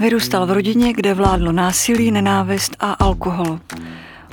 [0.00, 3.58] Vyrůstal v rodině, kde vládlo násilí, nenávist a alkohol.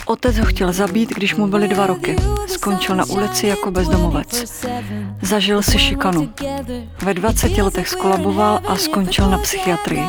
[0.05, 2.15] Otec ho chtěl zabít, když mu byly dva roky.
[2.47, 4.65] Skončil na ulici jako bezdomovec.
[5.21, 6.29] Zažil si šikanu.
[7.03, 10.03] Ve 20 letech skolaboval a skončil na psychiatrii.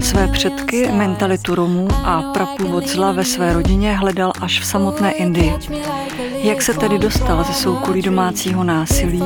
[0.00, 5.52] Své předky, mentalitu Romů a prapůvod zla ve své rodině hledal až v samotné Indii.
[6.42, 9.22] Jak se tedy dostal ze soukolí domácího násilí?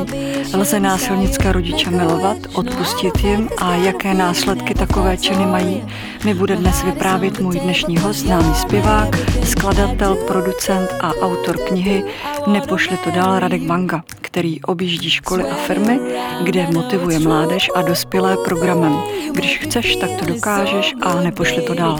[0.54, 5.84] Lze násilnické rodiče milovat, odpustit jim a jaké následky takové činy mají?
[6.24, 12.05] Mi bude dnes vyprávět můj dnešní host, známý zpěvák, skladatel, producent a autor knihy
[12.46, 16.00] Nepošli to dál Radek Banga, který objíždí školy a firmy,
[16.42, 18.98] kde motivuje mládež a dospělé programem.
[19.32, 21.98] Když chceš, tak to dokážeš a nepošli to dál.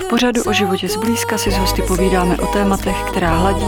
[0.00, 3.66] V pořadu o životě zblízka si s hosty povídáme o tématech, která hladí,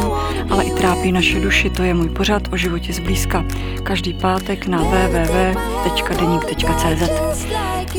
[0.50, 1.70] ale i trápí naše duši.
[1.70, 3.44] To je můj pořad o životě zblízka.
[3.82, 6.22] Každý pátek na www.deník.cz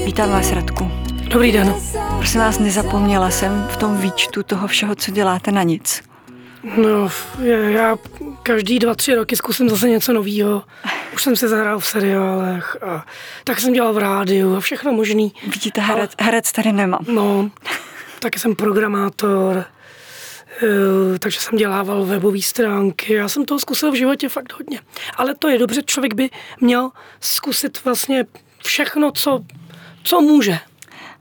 [0.06, 0.92] Vítám vás, Radku.
[1.24, 1.76] Dobrý den.
[2.18, 6.02] Prosím vás, nezapomněla jsem v tom výčtu toho všeho, co děláte na nic.
[6.78, 7.10] No,
[7.70, 7.96] já
[8.44, 10.64] každý dva, tři roky zkusím zase něco nového.
[11.14, 13.06] Už jsem se zahrál v seriálech a
[13.44, 15.34] tak jsem dělal v rádiu a všechno možný.
[15.48, 17.06] Vidíte, herec, herec tady nemám.
[17.08, 17.52] No,
[18.20, 19.66] taky jsem programátor,
[20.64, 23.14] eh, takže jsem dělával webové stránky.
[23.14, 24.80] Já jsem toho zkusil v životě fakt hodně.
[25.16, 26.30] Ale to je dobře, člověk by
[26.62, 26.90] měl
[27.20, 28.26] zkusit vlastně
[28.64, 29.46] všechno, co,
[30.04, 30.60] co může.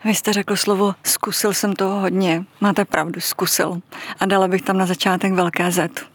[0.05, 2.45] Vy jste řekl slovo zkusil jsem toho hodně.
[2.61, 3.81] Máte pravdu, zkusil.
[4.21, 6.07] A dala bych tam na začátek velké Z.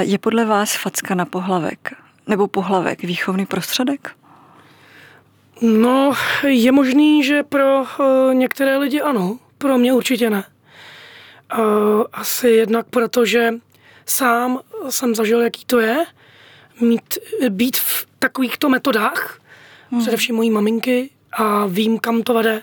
[0.00, 4.10] Je podle vás facka na pohlavek nebo pohlavek výchovný prostředek?
[5.62, 6.12] No,
[6.46, 7.86] je možný, že pro uh,
[8.34, 10.44] některé lidi ano, pro mě určitě ne.
[11.58, 11.64] Uh,
[12.12, 13.54] asi jednak proto, že
[14.06, 16.04] sám jsem zažil, jaký to je,
[16.80, 19.40] mít, být v takovýchto metodách,
[19.90, 20.00] hmm.
[20.00, 22.62] především mojí maminky, a vím, kam to vede.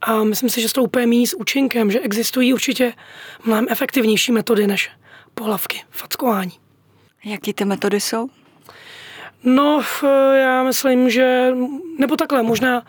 [0.00, 2.92] A myslím si, že to úplně míní s účinkem, že existují určitě
[3.44, 4.90] mnohem efektivnější metody než
[5.34, 6.52] pohlavky, fackování.
[7.24, 8.28] Jaký ty metody jsou?
[9.44, 9.82] No,
[10.34, 11.52] já myslím, že,
[11.98, 12.86] nebo takhle, možná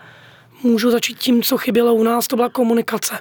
[0.62, 3.18] můžu začít tím, co chybělo u nás, to byla komunikace.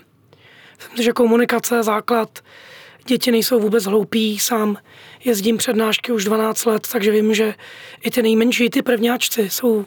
[0.78, 2.40] Myslím, že komunikace je základ.
[3.06, 4.78] Děti nejsou vůbec hloupí, sám
[5.24, 7.54] jezdím přednášky už 12 let, takže vím, že
[8.02, 9.86] i ty nejmenší, ty prvňáčci jsou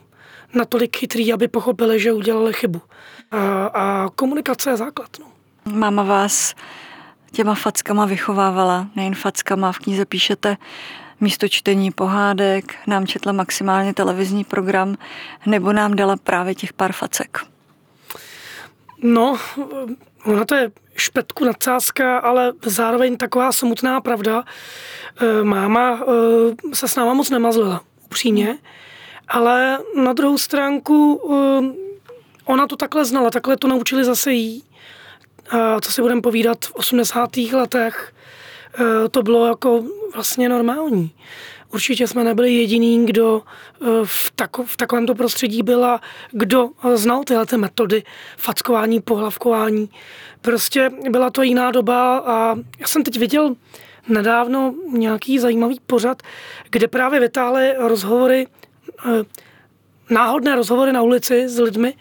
[0.55, 2.83] natolik chytrý, aby pochopili, že udělali chybu.
[3.31, 5.09] A, a komunikace je základ.
[5.21, 5.27] No.
[5.73, 6.55] Máma vás
[7.33, 10.57] těma fackama vychovávala, nejen fackama, v knize píšete,
[11.21, 14.97] místo čtení pohádek nám četla maximálně televizní program,
[15.47, 17.39] nebo nám dala právě těch pár facek?
[19.03, 19.39] No,
[20.25, 24.45] ona to je špetku nadsázka, ale zároveň taková smutná pravda.
[25.21, 28.59] E, máma e, se s náma moc nemazlila, upřímně.
[29.31, 31.91] Ale na druhou stránku eh,
[32.45, 34.65] ona to takhle znala, takhle to naučili zase jí.
[35.51, 37.37] A co si budeme povídat, v 80.
[37.37, 38.13] letech
[39.11, 41.15] to bylo jako vlastně normální.
[41.73, 46.01] Určitě jsme nebyli jediný, kdo eh, v, tako, v takovémto prostředí byl a
[46.31, 48.03] kdo znal tyhle ty metody
[48.37, 49.91] fackování, pohlavkování.
[50.41, 53.55] Prostě byla to jiná doba a já jsem teď viděl
[54.09, 56.23] nedávno nějaký zajímavý pořad,
[56.71, 58.47] kde právě vytáhli rozhovory
[59.07, 59.25] Eh,
[60.11, 61.95] náhodné rozhovory na ulici s lidmi,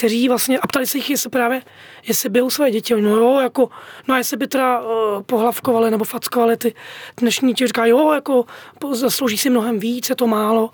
[0.00, 1.62] kteří vlastně, a ptali se jich, jestli právě,
[2.08, 2.94] jestli bijou své děti.
[2.94, 3.68] No jo, jako,
[4.08, 6.74] no a jestli by teda uh, pohlavkovali nebo fackovali ty
[7.16, 8.44] dnešní děti, říkají, jo, jako
[8.92, 10.70] zaslouží si mnohem víc, je to málo.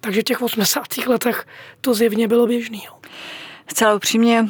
[0.00, 0.96] Takže v těch 80.
[1.06, 1.46] letech
[1.80, 2.82] to zjevně bylo běžný.
[2.86, 2.92] Jo.
[3.70, 4.48] Zcela upřímně,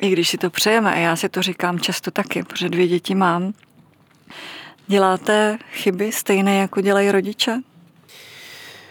[0.00, 3.14] i když si to přejeme, a já si to říkám často taky, protože dvě děti
[3.14, 3.52] mám,
[4.86, 7.60] děláte chyby stejné, jako dělají rodiče?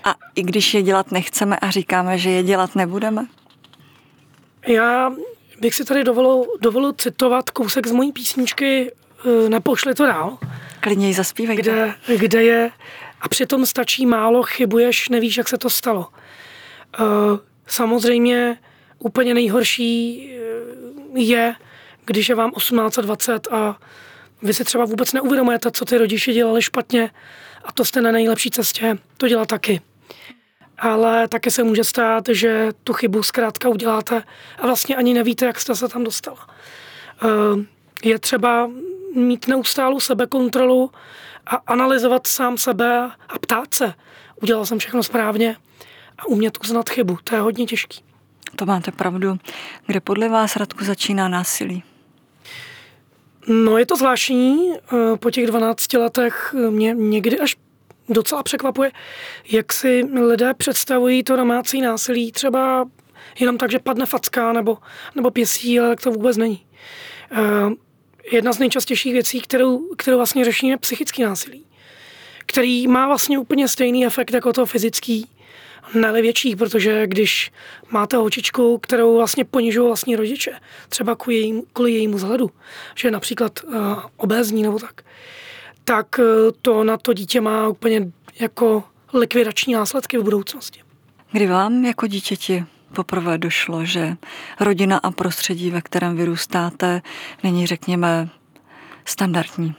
[0.03, 3.25] A i když je dělat nechceme a říkáme, že je dělat nebudeme?
[4.67, 5.13] Já
[5.59, 8.91] bych si tady dovolil, dovolil citovat kousek z mojí písničky
[9.25, 10.37] eh, Nepošli to dál.
[10.79, 11.61] Klidně ji zaspívejte.
[11.61, 12.71] Kde, kde je
[13.21, 16.07] a přitom stačí málo, chybuješ, nevíš, jak se to stalo.
[16.99, 17.03] Eh,
[17.67, 18.57] samozřejmě
[18.99, 20.29] úplně nejhorší
[21.15, 21.55] eh, je,
[22.05, 23.77] když je vám 18 a 20 a
[24.41, 27.11] vy si třeba vůbec neuvědomujete, co ty rodiče dělali špatně
[27.65, 29.81] a to jste na nejlepší cestě to dělat taky
[30.77, 34.23] ale také se může stát, že tu chybu zkrátka uděláte
[34.59, 36.47] a vlastně ani nevíte, jak jste se tam dostala.
[37.23, 37.27] Eh,
[38.03, 38.69] je třeba
[39.15, 40.91] mít neustálou sebekontrolu
[41.45, 43.93] a analyzovat sám sebe a ptát se,
[44.41, 45.57] udělal jsem všechno správně
[46.17, 47.17] a umět uznat chybu.
[47.23, 48.03] To je hodně těžký.
[48.55, 49.37] To máte pravdu.
[49.85, 51.83] Kde podle vás, Radku, začíná násilí?
[53.47, 54.73] No je to zvláštní.
[54.73, 57.55] Eh, po těch 12 letech mě někdy až
[58.09, 58.91] docela překvapuje,
[59.51, 62.85] jak si lidé představují to domácí násilí třeba
[63.39, 64.77] jenom tak, že padne facka nebo,
[65.15, 66.65] nebo pěsí, ale to vůbec není.
[67.31, 67.73] Uh,
[68.31, 71.65] jedna z nejčastějších věcí, kterou, kterou vlastně řešíme, je psychický násilí,
[72.45, 75.27] který má vlastně úplně stejný efekt jako to fyzický,
[75.93, 77.51] ne větší, protože když
[77.91, 80.51] máte holčičku, kterou vlastně ponižují vlastní rodiče,
[80.89, 82.51] třeba kvůli, jejím, kvůli jejímu vzhledu,
[82.95, 83.73] že je například uh,
[84.17, 85.01] obézní nebo tak,
[85.83, 86.25] tak uh,
[86.61, 88.83] to na to dítě má úplně jako
[89.13, 90.81] likvidační následky v budoucnosti.
[91.31, 92.65] Kdy vám jako dítěti
[92.95, 94.17] poprvé došlo, že
[94.59, 97.01] rodina a prostředí, ve kterém vyrůstáte,
[97.43, 98.29] není, řekněme,
[99.05, 99.75] standardní?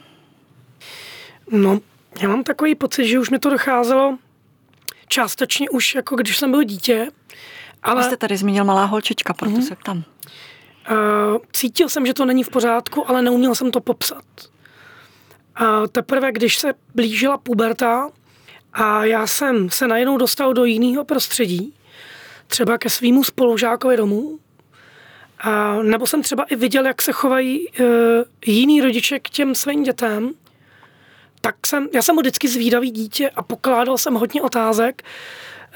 [1.50, 1.80] No,
[2.22, 4.18] já mám takový pocit, že už mi to docházelo
[5.08, 7.10] částečně už jako když jsem byl dítě.
[7.82, 8.02] Ale...
[8.02, 9.68] Vy jste tady zmínil malá holčička, proto mm-hmm.
[9.68, 9.96] se ptám.
[10.90, 14.24] Uh, cítil jsem, že to není v pořádku, ale neuměl jsem to popsat.
[15.56, 18.10] A teprve, když se blížila puberta
[18.72, 21.74] a já jsem se najednou dostal do jiného prostředí,
[22.46, 24.38] třeba ke svýmu spolužákovi domů,
[25.38, 27.86] a nebo jsem třeba i viděl, jak se chovají uh,
[28.46, 30.34] jiný rodiče k těm svým dětem,
[31.44, 35.02] tak jsem, já jsem vždycky zvídavý dítě a pokládal jsem hodně otázek.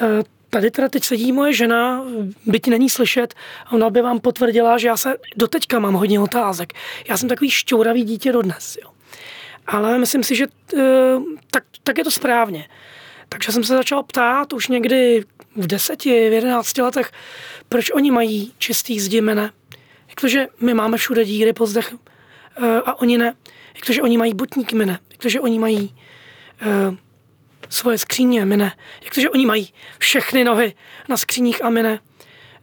[0.00, 2.04] Eh, tady teda teď sedí moje žena,
[2.46, 3.34] byť není slyšet,
[3.72, 6.72] ona by vám potvrdila, že já se doteďka mám hodně otázek.
[7.08, 8.78] Já jsem takový šťouravý dítě dodnes.
[8.82, 8.90] Jo.
[9.68, 10.80] Ale myslím si, že eh,
[11.50, 12.68] tak, tak je to správně.
[13.28, 15.24] Takže jsem se začal ptát už někdy
[15.56, 17.12] v deseti, v jedenácti letech,
[17.68, 19.50] proč oni mají čistý zdi mene.
[20.08, 23.34] Jak to, že my máme všude díry po zdech eh, a oni ne.
[23.74, 25.94] Jak to, že oni mají botníky mene to, že oni mají
[26.88, 26.94] uh,
[27.68, 28.72] svoje skříně, mine.
[29.04, 30.74] Jak to, že oni mají všechny nohy
[31.08, 32.00] na skříních a mine.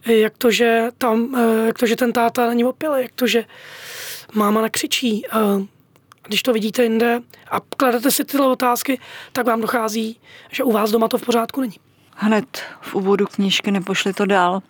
[0.06, 3.26] Jak to, že, tam, uh, jak to, že ten táta na ní opil, jak to,
[3.26, 3.44] že
[4.34, 5.22] máma nekřičí.
[5.34, 5.62] Uh,
[6.26, 7.20] když to vidíte jinde
[7.50, 9.00] a kladete si tyhle otázky,
[9.32, 10.20] tak vám dochází,
[10.52, 11.74] že u vás doma to v pořádku není.
[12.14, 14.62] Hned v úvodu knížky nepošli to dál.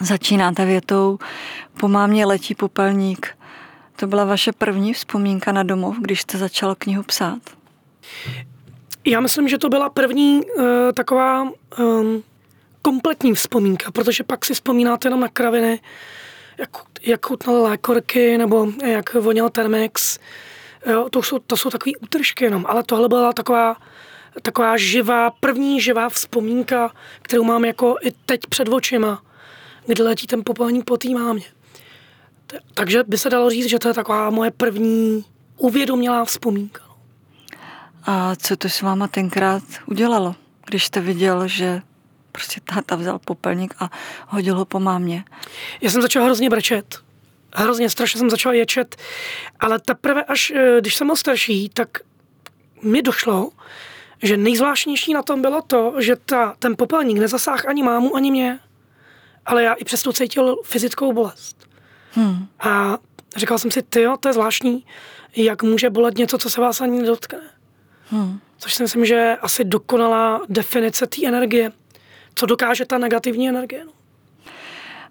[0.00, 1.18] Začínáte větou,
[1.80, 3.38] po mámě letí popelník,
[3.96, 7.38] to byla vaše první vzpomínka na domov, když jste začala knihu psát?
[9.04, 10.64] Já myslím, že to byla první uh,
[10.94, 11.42] taková
[11.78, 12.22] um,
[12.82, 15.80] kompletní vzpomínka, protože pak si vzpomínáte jenom na kraviny,
[16.58, 16.70] jak,
[17.02, 20.18] jak chutnaly lékorky nebo jak voněl Termex.
[20.86, 23.76] Jo, to, jsou, to jsou takové útržky jenom, ale tohle byla taková,
[24.42, 26.92] taková živá, první živá vzpomínka,
[27.22, 29.22] kterou mám jako i teď před očima,
[29.86, 31.44] kdy letí ten popelník po té mámě.
[32.74, 35.24] Takže by se dalo říct, že to je taková moje první
[35.56, 36.82] uvědomělá vzpomínka.
[38.06, 40.34] A co to s váma tenkrát udělalo,
[40.66, 41.82] když jste viděl, že
[42.32, 43.90] prostě táta vzal popelník a
[44.28, 45.24] hodil ho po mámě?
[45.80, 47.04] Já jsem začal hrozně brečet.
[47.54, 48.96] Hrozně strašně jsem začal ječet,
[49.60, 51.88] ale teprve až, eh, když jsem byl starší, tak
[52.82, 53.50] mi došlo,
[54.22, 58.58] že nejzvláštnější na tom bylo to, že ta, ten popelník nezasáhl ani mámu, ani mě,
[59.46, 61.68] ale já i přesto cítil fyzickou bolest.
[62.10, 62.46] Hmm.
[62.60, 62.98] A
[63.36, 64.86] říkal jsem si, ty to je zvláštní,
[65.36, 67.40] jak může bolet něco, co se vás ani nedotkne.
[68.10, 68.40] Hmm.
[68.58, 71.72] Což si myslím, že je asi dokonalá definice té energie.
[72.34, 73.84] Co dokáže ta negativní energie?
[73.84, 73.92] No.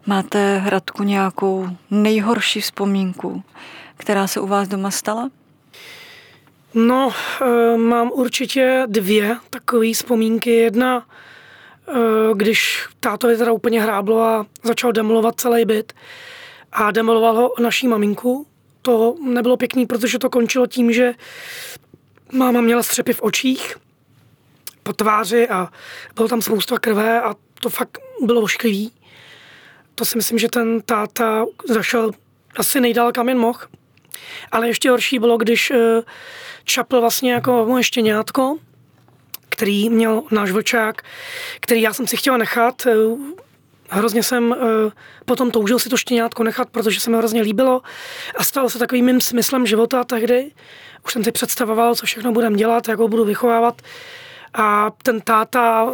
[0.06, 3.44] Máte, Hradku, nějakou nejhorší vzpomínku,
[3.98, 5.30] která se u vás doma stala?
[6.74, 7.12] No,
[7.42, 10.56] e, mám určitě dvě takové vzpomínky.
[10.56, 11.06] Jedna,
[11.88, 11.94] e,
[12.34, 15.94] když tátovi teda úplně hráblo a začal demolovat celý byt,
[16.72, 18.48] a demoloval ho naší maminku.
[18.82, 21.14] To nebylo pěkný, protože to končilo tím, že
[22.32, 23.78] máma měla střepy v očích,
[24.84, 25.70] po tváři a
[26.16, 28.92] bylo tam spousta krve a to fakt bylo ošklivý.
[29.96, 32.12] To si myslím, že ten táta zašel
[32.56, 33.60] asi nejdál kam jen mohl.
[34.52, 36.02] Ale ještě horší bylo, když eh,
[36.64, 38.58] čapl vlastně jako moje štěňátko,
[39.50, 41.02] který měl náš vlčák,
[41.60, 42.88] který já jsem si chtěla nechat.
[42.88, 42.94] Eh,
[43.90, 44.58] hrozně jsem uh,
[45.26, 47.82] potom toužil si to štěňátko nechat, protože se mi hrozně líbilo
[48.38, 50.52] a stalo se takovým mým smyslem života tehdy.
[51.06, 53.82] Už jsem si představoval, co všechno budem dělat, jak ho budu vychovávat.
[54.54, 55.88] A ten táta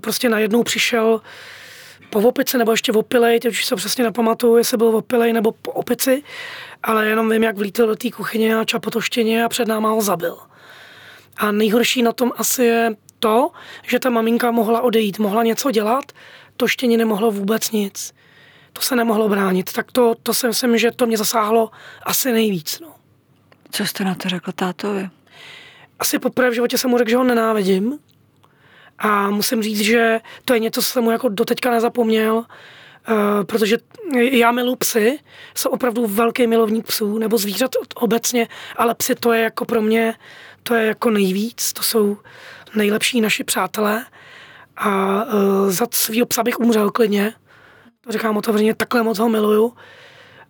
[0.00, 1.20] prostě najednou přišel
[2.10, 5.32] po opici nebo ještě v opilej, teď už se přesně nepamatuju, jestli byl v opilej
[5.32, 6.22] nebo po opici,
[6.82, 9.90] ale jenom vím, jak vlítl do té kuchyně a čapo to štěně a před náma
[9.90, 10.38] ho zabil.
[11.36, 13.50] A nejhorší na tom asi je to,
[13.82, 16.12] že ta maminka mohla odejít, mohla něco dělat
[16.58, 18.14] to štění nemohlo vůbec nic.
[18.72, 19.72] To se nemohlo bránit.
[19.72, 21.70] Tak to, to si myslím, že to mě zasáhlo
[22.02, 22.80] asi nejvíc.
[22.80, 22.94] No.
[23.70, 25.08] Co jste na to řekl tátovi?
[25.98, 27.98] Asi poprvé v životě jsem mu řekl, že ho nenávidím.
[28.98, 32.44] A musím říct, že to je něco, co jsem mu jako doteďka nezapomněl, uh,
[33.46, 33.76] protože
[34.14, 35.18] já miluji psy,
[35.54, 40.14] jsem opravdu velký milovník psů, nebo zvířat obecně, ale psy to je jako pro mě,
[40.62, 42.16] to je jako nejvíc, to jsou
[42.74, 44.04] nejlepší naši přátelé
[44.76, 47.34] a uh, za svýho psa bych umřel klidně.
[48.08, 49.74] Říkám otevřeně, takhle moc ho miluju.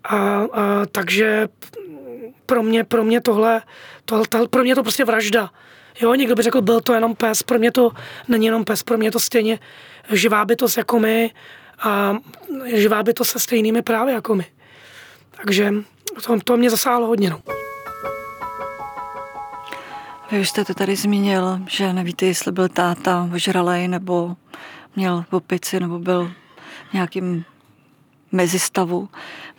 [0.05, 0.47] A, a
[0.93, 1.49] takže
[2.47, 3.63] pro mě, pro mě tohle,
[4.05, 5.51] tohle, tohle, pro mě to prostě vražda.
[6.01, 7.91] Jo, někdo by řekl, byl to jenom pes, pro mě to
[8.29, 9.59] není jenom pes, pro mě to stejně
[10.13, 11.31] živá bytost jako my
[11.79, 12.17] a
[12.75, 14.47] živá bytost se stejnými právy jako my.
[15.37, 15.75] Takže
[16.27, 17.31] to, to mě zasáhlo hodně.
[17.31, 17.41] No.
[20.31, 24.37] Vy už jste to tady zmínil, že nevíte, jestli byl táta ožralej, nebo
[24.97, 26.33] měl opici, nebo byl
[26.93, 27.45] nějakým
[28.33, 29.09] mezistavu.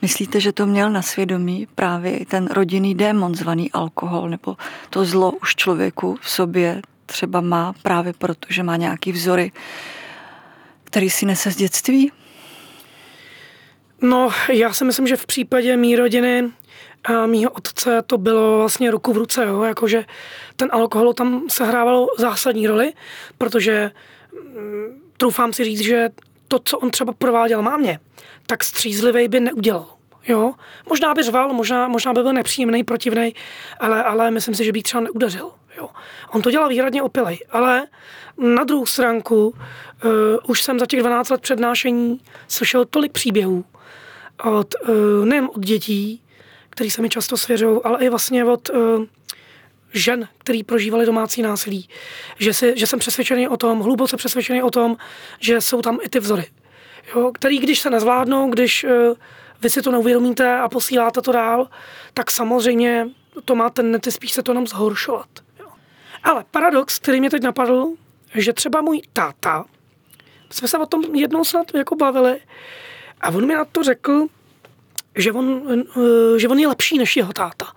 [0.02, 4.58] Myslíte, že to měl na svědomí právě ten rodinný démon zvaný alkohol, nebo
[4.90, 9.52] to zlo už člověku v sobě třeba má právě proto, že má nějaký vzory,
[10.84, 12.12] který si nese z dětství?
[14.02, 16.50] No, já si myslím, že v případě mý rodiny
[17.04, 19.64] a mýho otce to bylo vlastně ruku v ruce, jo?
[19.64, 20.06] jakože
[20.56, 22.94] ten alkohol tam sehrával zásadní roli,
[23.38, 23.92] protože
[24.34, 26.10] mm, troufám si říct, že
[26.50, 28.00] to, co on třeba prováděl mámě,
[28.48, 29.86] tak střízlivý by neudělal.
[30.28, 30.54] Jo?
[30.90, 33.36] Možná by řval, možná, možná by byl nepříjemný, protivný,
[33.80, 35.52] ale, ale myslím si, že by třeba neudařil.
[35.78, 35.90] Jo?
[36.32, 37.88] On to dělal výhradně opilej, ale
[38.38, 40.12] na druhou stránku uh,
[40.48, 43.66] už jsem za těch 12 let přednášení slyšel tolik příběhů
[44.44, 46.24] od, uh, nejen od dětí,
[46.70, 48.78] který se mi často svěřují, ale i vlastně od uh,
[49.94, 51.90] žen, který prožívali domácí násilí.
[52.40, 54.98] Že, si, že jsem přesvědčený o tom, hluboce přesvědčený o tom,
[55.40, 56.46] že jsou tam i ty vzory.
[57.16, 58.90] Jo, který, když se nezvládnou, když uh,
[59.62, 61.68] vy si to neuvědomíte a posíláte to dál,
[62.14, 63.10] tak samozřejmě
[63.46, 65.30] to má tendenci spíš se to nám zhoršovat.
[65.60, 65.68] Jo.
[66.24, 67.94] Ale paradox, který mě teď napadl,
[68.36, 69.66] že třeba můj táta,
[70.50, 72.40] jsme se o tom jednou snad jako bavili,
[73.22, 74.28] a on mi na to řekl,
[75.16, 75.64] že on,
[75.98, 77.74] eh, že on je lepší než jeho táta.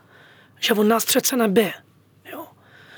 [0.61, 1.73] Že on nás přece nebije.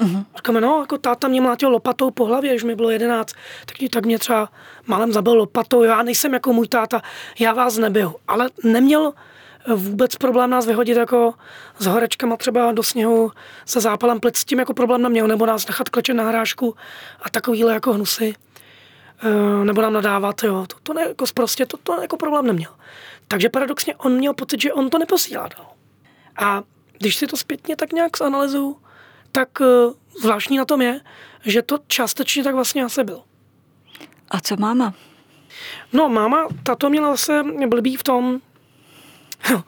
[0.01, 0.25] Uh-huh.
[0.37, 3.35] Říkáme, no, jako táta mě mlátil lopatou po hlavě, když mi bylo jedenáct,
[3.67, 4.49] tak, mě, tak mě třeba
[4.87, 5.83] malem zabil lopatou.
[5.83, 7.03] Já nejsem jako můj táta,
[7.39, 8.15] já vás nebiju.
[8.29, 9.13] Ale neměl
[9.75, 11.35] vůbec problém nás vyhodit jako
[11.79, 13.33] s horečkama třeba do sněhu
[13.67, 16.75] se zápalem plic, s tím jako problém neměl, nebo nás nechat klečet na hrášku
[17.23, 18.35] a takovýhle jako hnusy,
[19.23, 20.67] eh, nebo nám nadávat, jo.
[20.67, 22.71] To, to ne, jako prostě, to, to jako problém neměl.
[23.29, 25.67] Takže paradoxně on měl pocit, že on to neposílá dál.
[26.39, 26.63] A
[26.99, 28.77] když si to zpětně tak nějak zanalizuju,
[29.35, 29.67] tak uh,
[30.21, 31.01] zvláštní na tom je,
[31.45, 33.25] že to částečně tak vlastně asi bylo.
[34.31, 34.95] A co máma?
[35.93, 38.41] No, máma, tato měla zase blbý v tom,
[39.51, 39.65] no,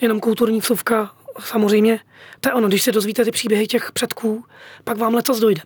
[0.00, 2.00] jenom kulturní vsuvka, samozřejmě,
[2.40, 4.44] to je ono, když se dozvíte ty příběhy těch předků,
[4.84, 5.62] pak vám letos dojde.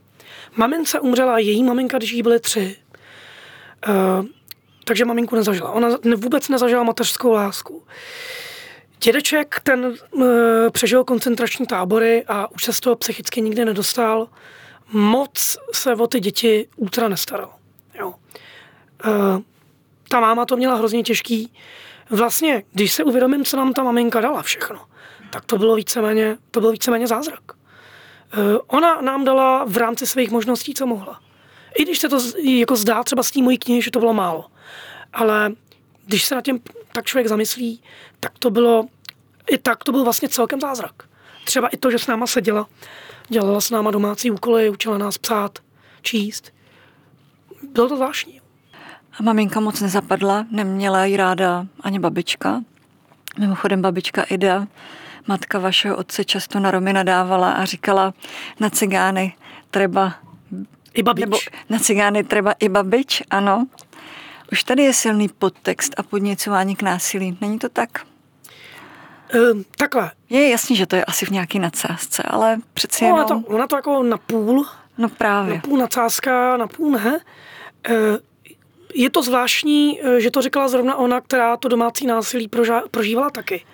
[0.56, 2.76] Mamince umřela, její maminka, když jí byly tři.
[3.88, 4.26] Uh,
[4.84, 5.70] takže maminku nezažila.
[5.70, 7.82] Ona vůbec nezažila mateřskou lásku.
[8.98, 14.28] Dědeček, ten e, přežil koncentrační tábory a už se z toho psychicky nikdy nedostal.
[14.92, 17.54] Moc se o ty děti ultra nestaral.
[17.98, 18.14] Jo.
[19.04, 19.08] E,
[20.08, 21.52] ta máma to měla hrozně těžký.
[22.10, 24.80] Vlastně, když se uvědomím, co nám ta maminka dala všechno,
[25.30, 27.42] tak to bylo víceméně, to bylo víceméně zázrak.
[27.52, 31.20] E, ona nám dala v rámci svých možností, co mohla.
[31.78, 34.44] I když se to jako zdá třeba s tím mojí knihy, že to bylo málo
[35.12, 35.52] ale
[36.06, 36.60] když se na tím
[36.98, 37.82] tak člověk zamyslí,
[38.20, 38.86] tak to bylo,
[39.50, 41.02] i tak to byl vlastně celkem zázrak.
[41.44, 42.66] Třeba i to, že s náma seděla,
[43.28, 45.58] dělala s náma domácí úkoly, učila nás psát,
[46.02, 46.52] číst.
[47.72, 48.40] Bylo to zvláštní.
[49.18, 52.62] A maminka moc nezapadla, neměla jí ráda ani babička.
[53.38, 54.66] Mimochodem babička Ida,
[55.26, 58.14] matka vašeho otce, často na Romy nadávala a říkala
[58.60, 59.34] na cigány
[59.70, 60.14] treba
[60.94, 61.20] i babič.
[61.20, 61.36] Nebo
[61.68, 63.66] na cigány treba i babič, ano.
[64.52, 67.38] Už tady je silný podtext a podněcování k násilí.
[67.40, 67.88] Není to tak?
[69.52, 70.10] Um, takhle.
[70.30, 73.20] Je jasný, že to je asi v nějaký nadsázce, ale přeci no, jenom...
[73.20, 74.66] Ona to, ona to jako na půl.
[74.98, 75.54] No právě.
[75.54, 77.20] Na půl nadsázka, na půl ne.
[77.88, 77.94] E,
[78.94, 83.30] je to zvláštní, e, že to říkala zrovna ona, která to domácí násilí proža, prožívala
[83.30, 83.64] taky.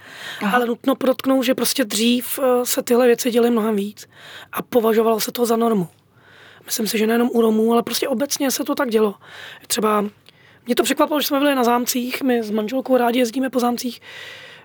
[0.43, 0.57] Aha.
[0.57, 4.09] Ale nutno podotknout, že prostě dřív e, se tyhle věci děly mnohem víc
[4.52, 5.88] a považovalo se to za normu.
[6.64, 9.14] Myslím si, že nejenom u Romů, ale prostě obecně se to tak dělo.
[9.66, 10.04] Třeba
[10.66, 14.00] mě to překvapilo, že jsme byli na zámcích, my s manželkou rádi jezdíme po zámcích.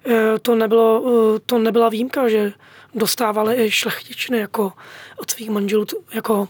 [0.06, 1.04] E, to, nebylo,
[1.36, 2.54] e, to nebyla výjimka, že
[2.96, 4.74] dostávali i šlechtičny jako
[5.18, 6.48] od svých manželů, jako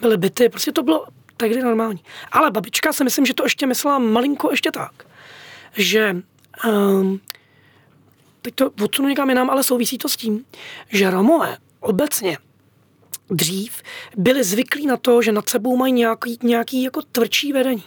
[0.00, 2.00] byly byty, prostě to bylo tehdy normální.
[2.32, 4.92] Ale babička si myslím, že to ještě myslela malinko ještě tak,
[5.76, 6.16] že
[6.68, 7.20] um,
[8.42, 10.44] teď to odsunu někam jinam, ale souvisí to s tím,
[10.88, 12.38] že Romové obecně
[13.30, 13.82] dřív
[14.16, 17.84] byli zvyklí na to, že nad sebou mají nějaký, nějaký jako tvrdší vedení.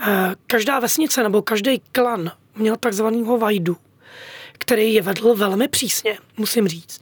[0.00, 3.76] Eh, každá vesnice nebo každý klan měl takzvanýho vajdu,
[4.52, 7.00] který je vedl velmi přísně, musím říct.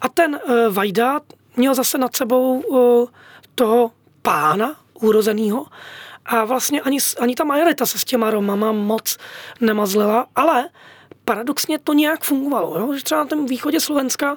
[0.00, 1.20] A ten eh, vajda
[1.56, 3.12] měl zase nad sebou eh,
[3.54, 3.90] toho
[4.22, 5.66] pána urozeného
[6.24, 9.16] A vlastně ani, ani ta majorita se s těma Romama moc
[9.60, 10.68] nemazlila, ale
[11.24, 12.78] paradoxně to nějak fungovalo.
[12.78, 12.94] Jo?
[12.94, 14.36] Že třeba na tom východě Slovenska,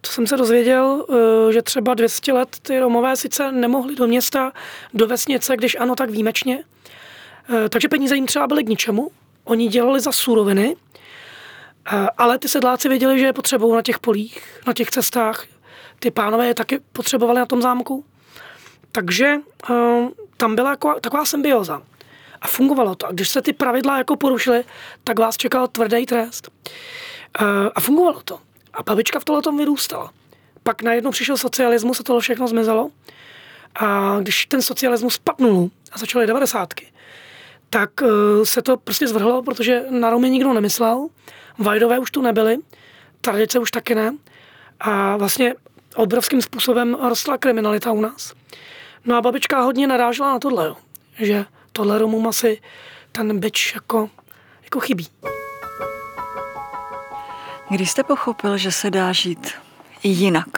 [0.00, 1.06] to jsem se dozvěděl,
[1.50, 4.52] že třeba 200 let ty Romové sice nemohli do města,
[4.94, 6.64] do vesnice, když ano, tak výjimečně.
[7.48, 9.10] Eh, takže peníze jim třeba byly k ničemu.
[9.44, 10.76] Oni dělali za suroviny,
[11.92, 15.44] eh, ale ty sedláci věděli, že je potřebují na těch polích, na těch cestách.
[15.98, 18.04] Ty pánové je taky potřebovali na tom zámku.
[18.92, 19.36] Takže
[20.36, 21.82] tam byla jako, taková symbioza.
[22.40, 23.06] A fungovalo to.
[23.06, 24.64] A když se ty pravidla jako porušily,
[25.04, 26.50] tak vás čekal tvrdý trest.
[27.74, 28.40] A fungovalo to.
[28.72, 30.12] A babička v tom vyrůstala.
[30.62, 32.90] Pak najednou přišel socialismus a tohle všechno zmizelo.
[33.74, 36.86] A když ten socialismus padnul a začaly devadesátky,
[37.74, 38.08] tak uh,
[38.44, 41.08] se to prostě zvrhlo, protože na Romy nikdo nemyslel,
[41.58, 42.56] Vajdové už tu nebyly,
[43.20, 44.16] tradice už taky ne.
[44.80, 45.54] A vlastně
[45.94, 48.32] obrovským způsobem rostla kriminalita u nás.
[49.04, 50.76] No a babička hodně narážela na tohle, jo.
[51.18, 52.60] že tohle Romům asi
[53.12, 54.10] ten byč jako,
[54.64, 55.08] jako chybí.
[57.70, 59.52] Když jste pochopil, že se dá žít
[60.02, 60.48] jinak,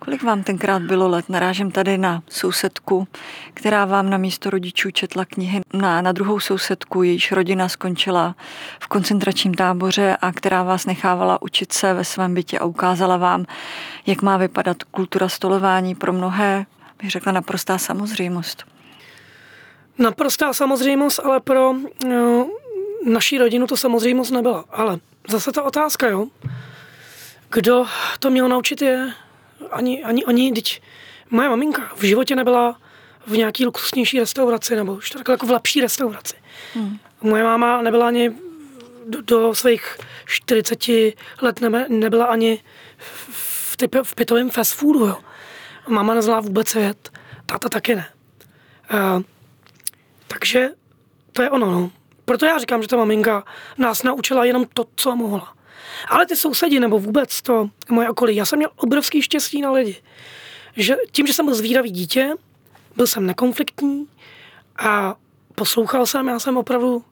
[0.00, 1.28] kolik vám tenkrát bylo let?
[1.28, 3.08] Narážím tady na sousedku,
[3.54, 8.34] která vám na místo rodičů četla knihy, na, na druhou sousedku, jejíž rodina skončila
[8.80, 13.46] v koncentračním táboře a která vás nechávala učit se ve svém bytě a ukázala vám,
[14.06, 16.66] jak má vypadat kultura stolování pro mnohé,
[17.02, 18.64] bych řekla naprostá samozřejmost.
[19.98, 21.74] Naprostá samozřejmost, ale pro
[22.08, 22.50] no,
[23.04, 24.64] naší rodinu to samozřejmost nebyla.
[24.70, 26.26] Ale zase ta otázka, jo.
[27.50, 27.86] Kdo
[28.18, 29.12] to měl naučit je
[29.70, 30.82] ani, ani oni, teď
[31.30, 32.78] moje maminka v životě nebyla
[33.26, 34.98] v nějaký luxusnější restauraci nebo
[35.28, 36.36] jako v lepší restauraci.
[36.74, 36.98] Hmm.
[37.20, 38.32] Moje máma nebyla ani
[39.06, 40.88] do, do svých 40
[41.42, 42.62] let nebe, nebyla ani
[42.98, 45.06] v, typ, v pitovém fast foodu.
[45.06, 45.16] Jo.
[45.88, 47.10] Máma neznala vůbec svět,
[47.46, 48.08] táta taky ne.
[48.92, 49.22] Uh,
[50.26, 50.68] takže
[51.32, 51.70] to je ono.
[51.70, 51.90] No.
[52.24, 53.44] Proto já říkám, že ta maminka
[53.78, 55.54] nás naučila jenom to, co mohla.
[56.08, 59.96] Ale ty sousedi nebo vůbec to moje okolí, já jsem měl obrovský štěstí na lidi.
[60.76, 62.34] Že tím, že jsem byl zvídavý dítě,
[62.96, 64.06] byl jsem nekonfliktní
[64.78, 65.14] a
[65.54, 67.04] poslouchal jsem, já jsem opravdu,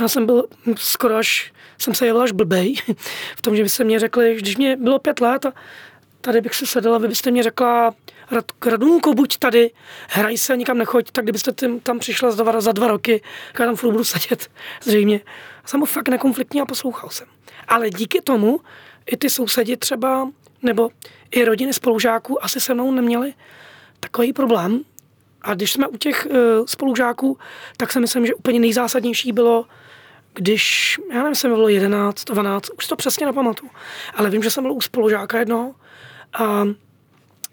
[0.00, 0.46] já jsem byl
[0.76, 2.74] skoro až, jsem se jevil až blbej,
[3.36, 5.52] v tom, že by se mě řekli, když mě bylo pět let a
[6.20, 7.94] tady bych se sedla, vy byste mě řekla,
[8.66, 9.70] Radunko, buď tady,
[10.08, 13.22] hraj se, nikam nechoď, tak kdybyste tím, tam přišla za dva, za dva roky,
[13.58, 14.50] já tam furt budu sedět,
[14.82, 15.20] zřejmě.
[15.68, 17.26] Jsem fakt nekonfliktní a poslouchal jsem.
[17.68, 18.60] Ale díky tomu
[19.06, 20.30] i ty sousedi třeba,
[20.62, 20.90] nebo
[21.30, 23.34] i rodiny spolužáků asi se mnou neměli
[24.00, 24.80] takový problém.
[25.42, 27.38] A když jsme u těch uh, spolužáků,
[27.76, 29.66] tak si myslím, že úplně nejzásadnější bylo,
[30.34, 33.70] když, já nevím, jsem bylo 11, 12, už to přesně nepamatuju,
[34.14, 35.74] ale vím, že jsem byl u spolužáka jednoho
[36.32, 36.64] a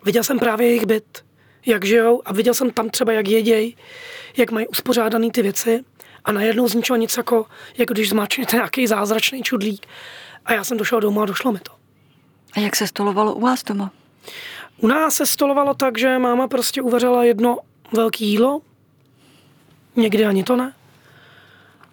[0.06, 1.26] viděl jsem právě jejich byt,
[1.66, 3.76] jak žijou a viděl jsem tam třeba, jak jeděj,
[4.38, 5.84] jak mají uspořádané ty věci
[6.26, 7.46] a najednou z ničeho nic jako,
[7.78, 9.88] jako když zmáčknete nějaký zázračný čudlík.
[10.46, 11.72] A já jsem došel domů a došlo mi to.
[12.54, 13.92] A jak se stolovalo u vás doma?
[14.78, 17.58] U nás se stolovalo tak, že máma prostě uvařila jedno
[17.94, 18.62] velké jídlo,
[19.96, 20.74] někdy ani to ne.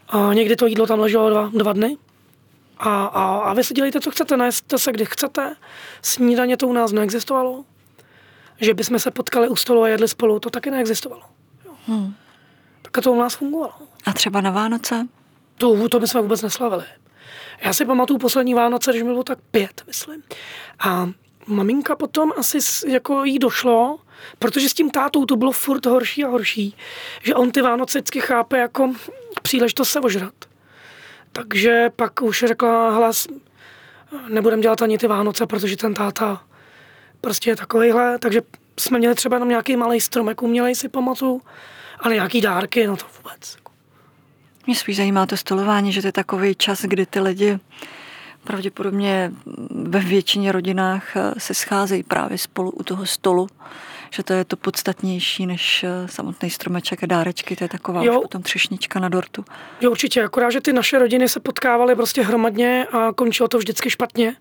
[0.08, 1.96] A někdy to jídlo tam leželo dva, dva dny.
[2.78, 5.56] A, a, a vy si dělejte, co chcete, najeste se, kdy chcete.
[6.02, 7.64] Snídaně to u nás neexistovalo.
[8.60, 11.22] Že bychom se potkali u stolu a jedli spolu, to taky neexistovalo.
[11.64, 11.72] Jo.
[11.86, 12.14] Hmm.
[12.82, 13.72] Tak to u nás fungovalo.
[14.06, 15.08] A třeba na Vánoce?
[15.58, 16.84] To, to my jsme vůbec neslavili.
[17.64, 20.22] Já si pamatuju poslední Vánoce, když mi bylo tak pět, myslím.
[20.78, 21.10] A
[21.46, 23.98] maminka potom asi jako jí došlo,
[24.38, 26.76] protože s tím tátou to bylo furt horší a horší,
[27.22, 28.92] že on ty Vánoce vždycky chápe jako
[29.42, 30.34] příležitost se ožrat.
[31.32, 33.26] Takže pak už řekla, hlas,
[34.28, 36.42] nebudem dělat ani ty Vánoce, protože ten táta
[37.20, 38.42] prostě je takovýhle, takže
[38.78, 41.42] jsme měli třeba jenom nějaký malý stromek, umělej si pamatuju,
[42.02, 43.56] ale nějaký dárky, no to vůbec.
[44.66, 47.58] Mě spíš zajímá to stolování, že to je takový čas, kdy ty lidi
[48.44, 49.32] pravděpodobně
[49.70, 53.48] ve většině rodinách eh, se scházejí právě spolu u toho stolu,
[54.10, 58.18] že to je to podstatnější než eh, samotný stromeček a dárečky, to je taková jo.
[58.18, 59.44] už potom třešnička na dortu.
[59.80, 63.90] Jo, určitě, akorát, že ty naše rodiny se potkávaly prostě hromadně a končilo to vždycky
[63.90, 64.36] špatně.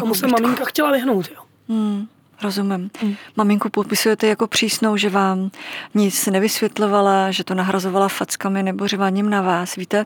[0.00, 1.42] Tomu se maminka chtěla vyhnout, jo.
[1.68, 2.08] Hmm.
[2.42, 2.90] Rozumím.
[3.00, 3.16] Hmm.
[3.36, 5.50] Maminku popisujete jako přísnou, že vám
[5.94, 9.76] nic nevysvětlovala, že to nahrazovala fackami nebo řeváním na vás.
[9.76, 10.04] Víte,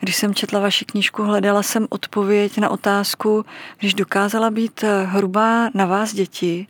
[0.00, 3.44] když jsem četla vaši knížku, hledala jsem odpověď na otázku,
[3.78, 6.66] když dokázala být hrubá na vás děti,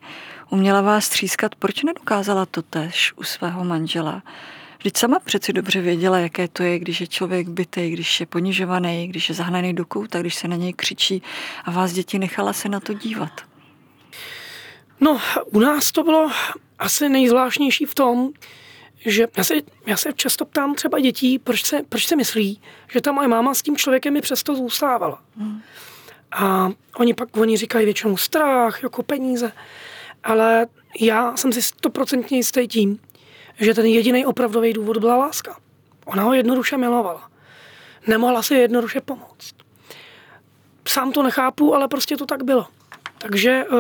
[0.51, 4.23] uměla vás třískat, proč nedokázala to tež u svého manžela?
[4.79, 9.09] Vždyť sama přeci dobře věděla, jaké to je, když je člověk bytej, když je ponižovaný,
[9.09, 11.23] když je zahnaný do kouta, když se na něj křičí
[11.65, 13.48] a vás děti nechala se na to dívat.
[15.01, 15.21] No,
[15.53, 16.31] u nás to bylo
[16.79, 18.31] asi nejzvláštnější v tom,
[19.07, 19.55] že já se,
[19.87, 22.61] já se často ptám třeba dětí, proč se, proč se myslí,
[22.93, 25.23] že ta moje máma s tím člověkem mi přesto zůstávala.
[25.37, 25.61] Hmm.
[26.33, 29.53] A oni pak oni říkají většinou strach, jako peníze.
[30.25, 30.67] Ale
[31.01, 32.99] já jsem si stoprocentně jistý tím,
[33.61, 35.57] že ten jediný opravdový důvod byla láska.
[36.05, 37.31] Ona ho jednoduše milovala.
[38.07, 39.55] Nemohla si jednoduše pomoct.
[40.89, 42.67] Sám to nechápu, ale prostě to tak bylo.
[43.19, 43.79] Takže uh,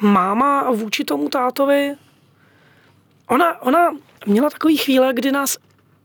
[0.00, 1.94] máma vůči tomu tátovi,
[3.28, 3.90] ona, ona
[4.26, 5.56] měla takový chvíle, kdy nás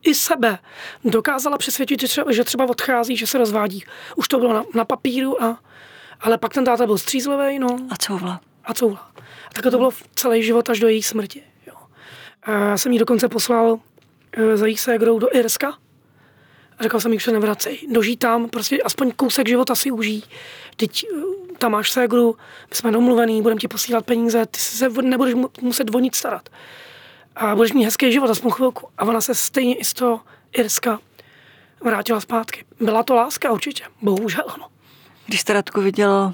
[0.04, 0.60] i sebe
[1.04, 3.84] dokázala přesvědčit, že třeba, že třeba odchází, že se rozvádí.
[4.15, 5.60] Už to bylo na, na papíru, a,
[6.21, 7.60] ale pak ten táta byl střízlivý.
[7.60, 7.77] No.
[7.89, 8.41] A couvla.
[8.63, 9.12] A couvla.
[9.47, 11.43] A takhle to bylo celý život až do její smrti.
[11.67, 11.73] Jo.
[12.43, 13.80] A já jsem jí dokonce poslal
[14.32, 15.77] e, za jejich ségrou do Irska.
[16.77, 17.80] A říkal jsem jí, že se nevracej.
[17.91, 20.21] Dožij tam, prostě aspoň kousek života si užij.
[20.75, 21.08] Teď e,
[21.62, 22.36] tam máš ségru,
[22.69, 26.50] my jsme domluvený, budeme ti posílat peníze, ty se nebudeš muset o nic starat
[27.36, 28.88] a budeš mít hezký život, aspoň chvilku.
[28.97, 30.21] A ona se stejně i z toho
[30.58, 31.00] Irska
[31.82, 32.65] vrátila zpátky.
[32.80, 34.45] Byla to láska určitě, bohužel.
[34.60, 34.67] No.
[35.28, 36.34] Když jste Radku viděl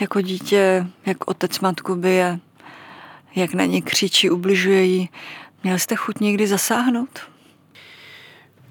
[0.00, 2.38] jako dítě, jak otec matku bije,
[3.36, 5.10] jak na ně křičí, ubližuje jí,
[5.62, 7.20] měl jste chuť někdy zasáhnout?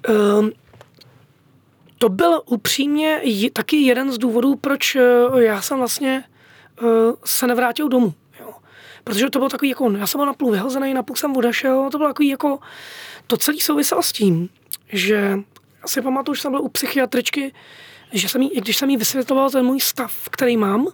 [0.08, 0.50] Um,
[2.00, 5.00] to byl upřímně taky jeden z důvodů, proč eh,
[5.36, 6.24] já jsem vlastně
[6.82, 6.88] uh,
[7.24, 8.14] se nevrátil domů
[9.04, 12.10] protože to bylo takový jako, já jsem byl napůl vyhozený, napůl jsem odešel, to bylo
[12.10, 12.58] takový jako,
[13.26, 14.48] to celý souviselo s tím,
[14.88, 15.38] že
[15.86, 17.52] si pamatuju, že jsem byl u psychiatričky,
[18.12, 20.86] že jsem jí, když jsem jí vysvětloval ten můj stav, který mám,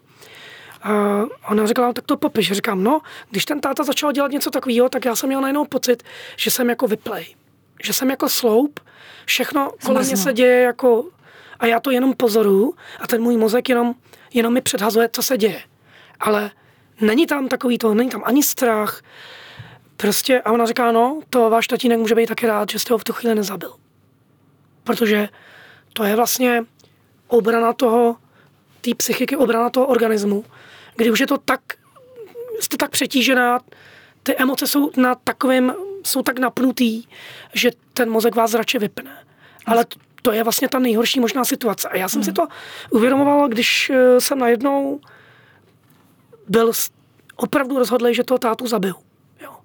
[0.83, 2.53] a ona říkala, tak to popiš.
[2.53, 6.03] Říkám, no, když ten táta začal dělat něco takového, tak já jsem měl najednou pocit,
[6.37, 7.35] že jsem jako vyplej.
[7.85, 8.81] Že jsem jako sloup,
[9.25, 11.05] všechno kolem mě se děje jako,
[11.59, 13.95] a já to jenom pozoruju a ten můj mozek jenom,
[14.35, 15.63] jenom mi předhazuje, co se děje.
[16.21, 16.51] Ale
[17.01, 19.03] Není tam takový to, není tam ani strach.
[19.97, 22.99] Prostě, a ona říká, no, to váš tatínek může být taky rád, že jste ho
[22.99, 23.73] v tu chvíli nezabil.
[24.85, 25.29] Protože
[25.93, 26.65] to je vlastně
[27.29, 28.17] obrana toho,
[28.81, 30.45] té psychiky, obrana toho organismu,
[30.97, 31.61] kdy už je to tak,
[32.61, 33.61] jste tak přetížená,
[34.27, 37.05] ty emoce jsou na takovém, jsou tak napnutý,
[37.55, 39.11] že ten mozek vás radši vypne.
[39.67, 39.87] Ale
[40.23, 41.89] to je vlastně ta nejhorší možná situace.
[41.89, 42.25] A já jsem hmm.
[42.25, 42.47] si to
[42.91, 45.01] uvědomovala, když eh, jsem najednou
[46.49, 46.73] byl
[47.37, 48.95] opravdu rozhodlý, že toho tátu zabiju.
[49.41, 49.57] Jo.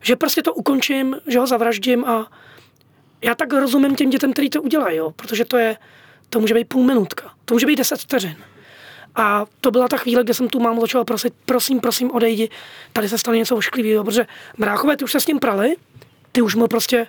[0.00, 2.30] Že prostě to ukončím, že ho zavraždím a
[3.22, 5.76] já tak rozumím těm dětem, který to udělají, jo, protože to je,
[6.30, 8.36] to může být půl minutka, to může být deset vteřin.
[9.16, 12.50] A to byla ta chvíle, kdy jsem tu mámu začala prosit, prosím, prosím, odejdi,
[12.92, 14.26] tady se stane něco ošklivého, protože
[14.58, 15.76] bráchové, ty už se s ním prali,
[16.32, 17.06] ty už mu prostě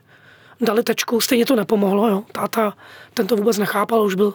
[0.61, 2.23] dali tečku, stejně to nepomohlo, jo.
[2.31, 2.73] Táta,
[3.13, 4.33] ten to vůbec nechápal, už byl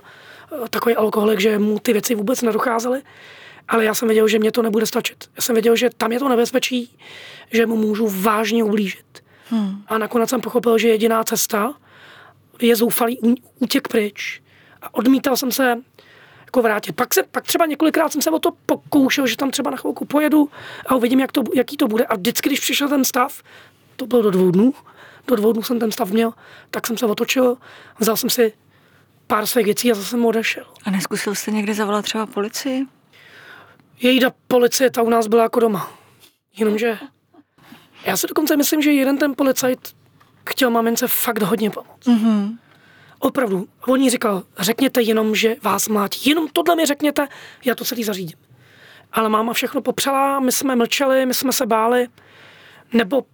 [0.52, 3.02] eh, takový alkoholik, že mu ty věci vůbec nedocházely
[3.68, 5.24] ale já jsem věděl, že mě to nebude stačit.
[5.36, 6.96] Já jsem věděl, že tam je to nebezpečí,
[7.50, 9.22] že mu můžu vážně ublížit.
[9.48, 9.82] Hmm.
[9.86, 11.74] A nakonec jsem pochopil, že jediná cesta
[12.60, 14.42] je zoufalý útěk pryč.
[14.82, 15.76] A odmítal jsem se
[16.52, 16.92] jako vrátit.
[16.92, 20.04] Pak, se, pak třeba několikrát jsem se o to pokoušel, že tam třeba na chvilku
[20.04, 20.48] pojedu
[20.86, 22.04] a uvidím, jak to, jaký to bude.
[22.04, 23.42] A vždycky, když přišel ten stav,
[23.96, 24.74] to bylo do dvou dnů,
[25.26, 26.32] do dvou dnů jsem ten stav měl,
[26.70, 27.56] tak jsem se otočil,
[27.98, 28.52] vzal jsem si
[29.26, 30.64] pár svých věcí a zase jsem odešel.
[30.84, 32.86] A neskusil jste někdy zavolat třeba policii?
[34.00, 35.90] Jejda policie, ta u nás byla jako doma.
[36.56, 36.98] Jenomže
[38.04, 39.94] já si dokonce myslím, že jeden ten policajt
[40.50, 42.06] chtěl mamince fakt hodně pomoct.
[42.06, 42.58] Mm-hmm.
[43.22, 43.68] Opravdu.
[43.86, 46.30] On jí říkal, řekněte jenom, že vás mlátí.
[46.30, 47.28] Jenom tohle mi řekněte,
[47.64, 48.38] já to celý zařídím.
[49.12, 52.08] Ale máma všechno popřela, my jsme mlčeli, my jsme se báli,
[52.92, 53.24] nebo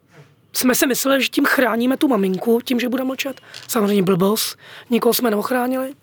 [0.52, 3.40] jsme si mysleli, že tím chráníme tu maminku, tím, že bude mlčet.
[3.68, 4.58] Samozřejmě blbost,
[4.90, 5.94] nikoho jsme neochránili.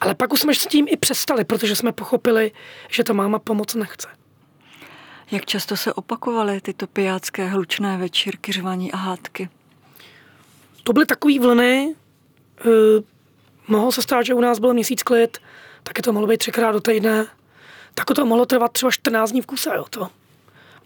[0.00, 2.52] Ale pak už jsme s tím i přestali, protože jsme pochopili,
[2.88, 4.08] že to máma pomoc nechce.
[5.30, 9.48] Jak často se opakovaly tyto pijácké hlučné večírky, řvaní a hádky?
[10.84, 11.94] To byly takové vlny.
[12.66, 12.72] Uh,
[13.68, 15.38] mohlo se stát, že u nás byl měsíc klid,
[15.82, 17.26] taky to mohlo být třikrát do týdne.
[17.94, 19.70] Tak to mohlo trvat třeba 14 dní v kuse.
[19.74, 20.08] Jo, to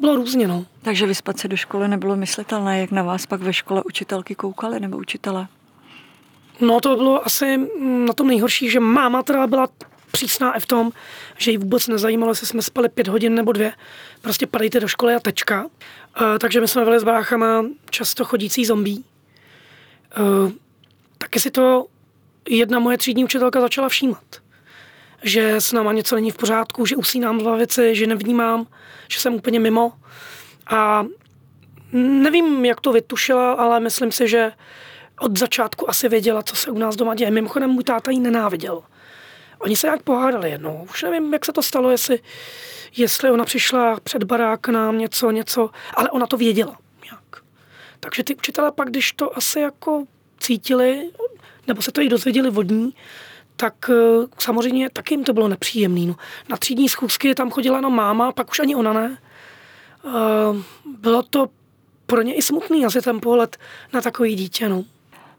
[0.00, 0.48] bylo různě.
[0.48, 0.64] No.
[0.82, 4.80] Takže vyspat se do školy nebylo myslitelné, jak na vás pak ve škole učitelky koukaly
[4.80, 5.48] nebo učitele?
[6.60, 7.68] No to bylo asi
[8.06, 9.68] na tom nejhorší, že máma teda byla
[10.10, 10.92] přísná i v tom,
[11.36, 13.72] že ji vůbec nezajímalo, jestli jsme spali pět hodin nebo dvě.
[14.20, 15.64] Prostě padejte do školy a tečka.
[15.64, 15.70] Uh,
[16.40, 19.04] takže my jsme byli s bráchama často chodící zombí.
[20.18, 20.52] Uh,
[21.18, 21.86] taky si to
[22.48, 24.24] jedna moje třídní učitelka začala všímat.
[25.22, 28.66] Že s náma něco není v pořádku, že usínám v lavici, že nevnímám,
[29.08, 29.92] že jsem úplně mimo.
[30.66, 31.06] A
[31.92, 34.52] nevím, jak to vytušila, ale myslím si, že
[35.20, 37.30] od začátku asi věděla, co se u nás doma děje.
[37.30, 38.82] Mimochodem, můj táta ji nenáviděl.
[39.58, 40.86] Oni se jak pohádali jednou.
[40.90, 42.20] Už nevím, jak se to stalo, jestli,
[42.96, 46.78] jestli ona přišla před barák nám něco, něco, ale ona to věděla.
[47.12, 47.44] Jak.
[48.00, 50.04] Takže ty učitelé pak, když to asi jako
[50.40, 51.10] cítili,
[51.66, 52.94] nebo se to i dozvěděli vodní,
[53.56, 56.06] tak eh, samozřejmě taky jim to bylo nepříjemné.
[56.06, 56.16] No.
[56.48, 59.18] Na třídní schůzky tam chodila jenom máma, pak už ani ona ne.
[60.06, 60.10] Eh,
[60.98, 61.48] bylo to
[62.06, 63.56] pro ně i smutný asi ten pohled
[63.92, 64.68] na takový dítě.
[64.68, 64.84] No.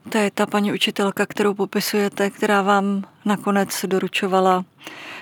[0.10, 4.66] To je ta paní učitelka, kterou popisujete, která vám nakonec doručovala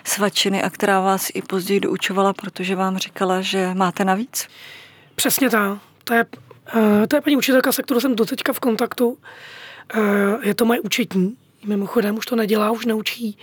[0.04, 4.48] svačiny a která vás i později doučovala, protože vám říkala, že máte navíc?
[5.16, 5.80] Přesně tak.
[6.04, 6.26] To je,
[6.76, 9.18] eh, to je paní učitelka, se kterou jsem doteďka v kontaktu.
[10.41, 13.38] Je to moje účetní, Mimochodem už to nedělá, už neučí.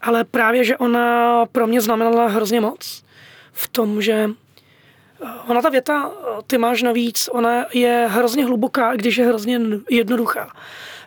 [0.00, 3.04] Ale právě, že ona pro mě znamenala hrozně moc.
[3.52, 8.96] V tom, že eh, ona ta věta, eh, ty máš navíc, ona je hrozně hluboká,
[8.96, 10.52] když je hrozně jednoduchá.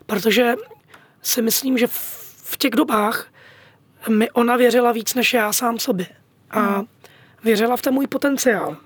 [0.06, 0.56] Protože
[1.22, 1.88] si myslím, že
[2.44, 3.28] v těch dobách
[4.10, 6.08] mi ona věřila víc než já sám sobě.
[6.52, 6.88] A hmm.
[7.44, 8.78] věřila v ten můj potenciál.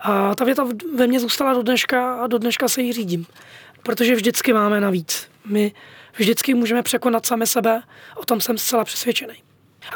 [0.00, 3.26] A ta věta ve mně zůstala do dneška a do dneška se jí řídím.
[3.82, 5.28] Protože vždycky máme navíc.
[5.46, 5.72] My
[6.16, 7.82] vždycky můžeme překonat sami sebe,
[8.16, 9.34] o tom jsem zcela přesvědčený.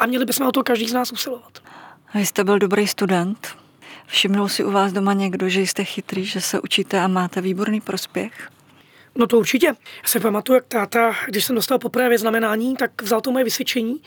[0.01, 1.59] A měli bychom o to každý z nás usilovat.
[2.15, 3.49] Vy jste byl dobrý student.
[4.07, 7.81] Všimnul si u vás doma někdo, že jste chytrý, že se učíte a máte výborný
[7.81, 8.51] prospěch?
[9.15, 9.67] No to určitě.
[9.67, 14.01] Já si pamatuju, jak táta, když jsem dostal poprvé znamenání, tak vzal to moje vysvědčení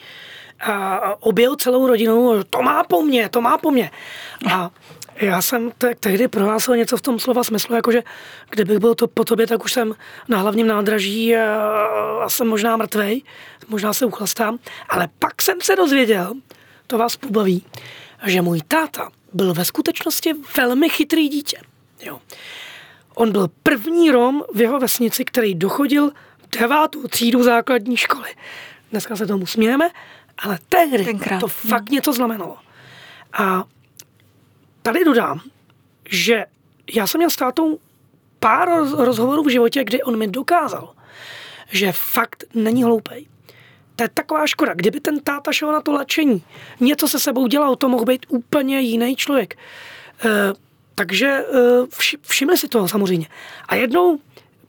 [0.59, 3.91] a objel celou rodinu, to má po mně, to má po mně.
[4.51, 4.71] A
[5.15, 8.03] já jsem te- tehdy prohlásil něco v tom slova smyslu, jakože
[8.49, 9.95] kdybych byl to po tobě, tak už jsem
[10.27, 11.55] na hlavním nádraží a,
[12.23, 13.21] a jsem možná mrtvej,
[13.67, 14.59] možná se uchlastám.
[14.89, 16.33] Ale pak jsem se dozvěděl,
[16.87, 17.65] to vás pobaví,
[18.25, 21.57] že můj táta byl ve skutečnosti velmi chytrý dítě.
[22.01, 22.19] Jo.
[23.15, 26.11] On byl první Rom v jeho vesnici, který dochodil
[26.59, 28.29] devátou třídu základní školy.
[28.91, 29.89] Dneska se tomu smějeme,
[30.37, 31.39] ale tehdy Tenkrát.
[31.39, 32.57] to fakt něco znamenalo.
[33.33, 33.63] A
[34.85, 35.41] tady dodám,
[36.09, 36.45] že
[36.93, 37.79] já jsem měl s tátou
[38.39, 40.93] pár rozhovorů v životě, kdy on mi dokázal,
[41.71, 43.25] že fakt není hloupej.
[43.95, 44.73] To je taková škoda.
[44.73, 46.43] Kdyby ten táta šel na to lačení,
[46.79, 49.57] něco se sebou dělal, to mohl být úplně jiný člověk.
[50.25, 50.29] E,
[50.95, 51.43] takže e,
[51.97, 53.27] vši, všimli si toho samozřejmě.
[53.67, 54.19] A jednou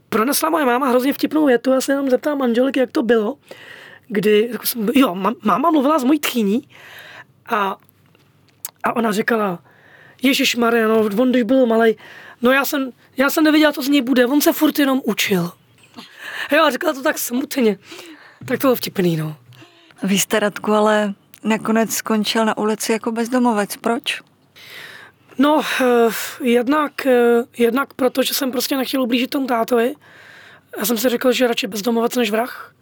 [0.09, 3.37] pronesla moje máma hrozně vtipnou větu, já se jenom zeptám manželky, jak to bylo,
[4.09, 4.51] kdy,
[4.95, 6.69] jo, máma mluvila s mojí tchýní
[7.47, 7.77] a,
[8.85, 9.59] a ona říkala,
[10.23, 11.97] Ježíš Mariano, on když byl malý,
[12.43, 15.53] no já jsem, já jsem nevěděl, co z něj bude, on se furt jenom učil.
[16.53, 17.79] Jo, a říkala to tak smutně.
[18.49, 19.37] Tak to bylo vtipný, no.
[20.03, 23.77] Vy jste, Radku, ale nakonec skončil na ulici jako bezdomovec.
[23.77, 24.21] Proč?
[25.39, 26.09] No, eh,
[26.43, 29.95] jednak, eh, jednak proto, že jsem prostě nechtěl ublížit tomu tátovi.
[30.79, 32.75] Já jsem si řekl, že radši bezdomovec než vrah.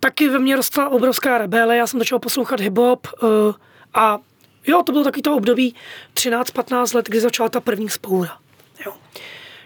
[0.00, 3.54] Taky ve mně rostla obrovská rebele, já jsem začal poslouchat hip-hop eh,
[3.94, 4.18] a
[4.66, 5.74] Jo, to bylo takový to období
[6.14, 8.38] 13-15 let, kdy začala ta první spoura.
[8.86, 8.92] Jo.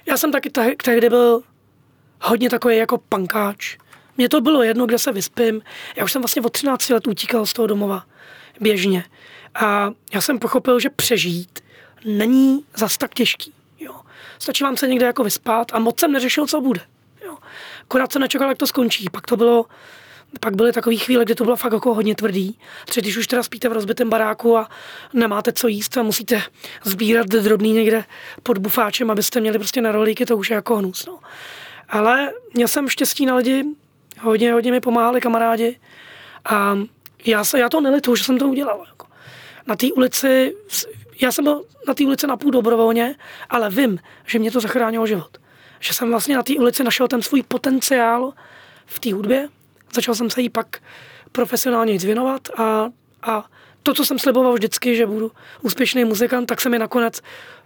[0.07, 0.51] Já jsem taky
[0.85, 1.43] tehdy byl
[2.23, 3.77] hodně takový jako pankáč.
[4.17, 5.63] Mně to bylo jedno, kde se vyspím.
[5.97, 8.05] Já už jsem vlastně od 13 let utíkal z toho domova
[8.61, 9.05] běžně.
[9.55, 11.61] A já jsem pochopil, že přežít
[12.05, 13.53] není zas tak těžký.
[13.79, 14.01] Jo.
[14.39, 16.81] Stačí vám se někde jako vyspat a moc jsem neřešil, co bude.
[17.25, 17.39] Jo.
[17.83, 19.11] Akorát jsem nečekal, jak to skončí.
[19.11, 19.67] Pak to bylo
[20.41, 22.59] pak byly takové chvíle, kdy to bylo fakt jako hodně tvrdý.
[22.85, 24.69] Třeba když už teda spíte v rozbitém baráku a
[25.13, 26.43] nemáte co jíst a musíte
[26.85, 28.05] sbírat drobný někde
[28.43, 31.07] pod bufáčem, abyste měli prostě na rolíky, to už je jako hnus.
[31.07, 31.19] No.
[31.89, 33.65] Ale měl jsem štěstí na lidi,
[34.21, 35.81] hodně, hodně mi pomáhali kamarádi
[36.45, 36.79] a
[37.25, 38.85] já, se, já to nelituju, že jsem to udělal.
[38.89, 39.07] Jako.
[39.67, 40.57] Na té ulici,
[41.23, 43.15] já jsem byl na té ulici napůl dobrovolně,
[43.51, 45.39] ale vím, že mě to zachránilo život.
[45.81, 48.33] Že jsem vlastně na té ulici našel ten svůj potenciál
[48.87, 49.49] v té hudbě,
[49.95, 50.67] Začal jsem se jí pak
[51.33, 52.89] profesionálně věnovat a,
[53.23, 53.45] a
[53.83, 57.21] to, co jsem sliboval vždycky, že budu úspěšný muzikant, tak se mi nakonec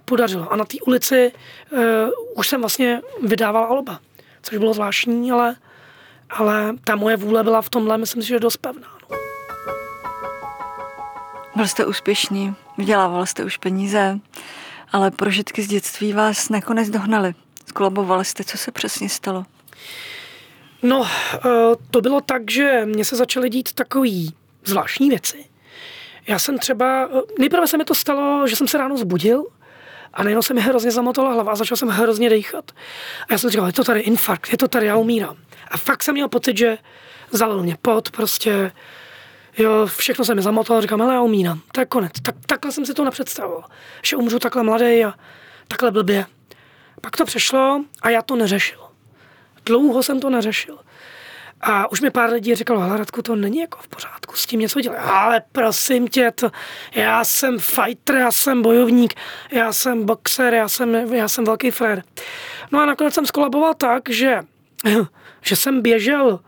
[0.04, 0.52] podařilo.
[0.52, 1.32] A na té ulici
[1.72, 1.80] uh,
[2.34, 4.00] už jsem vlastně vydával alba,
[4.42, 5.56] což bylo zvláštní, ale,
[6.30, 8.88] ale ta moje vůle byla v tomhle, myslím si, že dost pevná.
[9.10, 9.16] No.
[11.56, 14.18] Byl jste úspěšný, vydělával jste už peníze,
[14.92, 17.34] ale prožitky z dětství vás nakonec dohnaly.
[17.66, 19.44] Skolabovali jste, co se přesně stalo?
[20.84, 21.40] No, eh,
[21.90, 25.44] to bylo tak, že mně se začaly dít takový zvláštní věci.
[26.26, 29.46] Já jsem třeba, eh, nejprve se mi to stalo, že jsem se ráno zbudil
[30.14, 32.70] a najednou se mi hrozně zamotala hlava a začal jsem hrozně dejchat.
[33.28, 35.36] A já jsem říkal, je to tady infarkt, je to tady, já umírám.
[35.68, 36.78] A fakt jsem měl pocit, že
[37.30, 38.72] zalil mě pot, prostě,
[39.58, 42.12] jo, všechno se mi zamotalo, říkám, ale já umírám, to je konec.
[42.22, 43.64] Tak, takhle jsem si to nepředstavoval,
[44.02, 45.14] že umřu takhle mladý a
[45.68, 46.26] takhle blbě.
[47.00, 48.83] Pak to přešlo a já to neřešil.
[49.66, 50.78] Dlouho jsem to neřešil.
[51.60, 54.60] A už mi pár lidí říkalo, hele Radku, to není jako v pořádku, s tím
[54.60, 54.98] něco dělat.
[54.98, 56.50] Ale prosím tě, to,
[56.94, 59.14] já jsem fighter, já jsem bojovník,
[59.52, 62.02] já jsem boxer, já jsem, já jsem velký frér.
[62.72, 64.42] No a nakonec jsem skolaboval tak, že,
[65.42, 66.40] že jsem běžel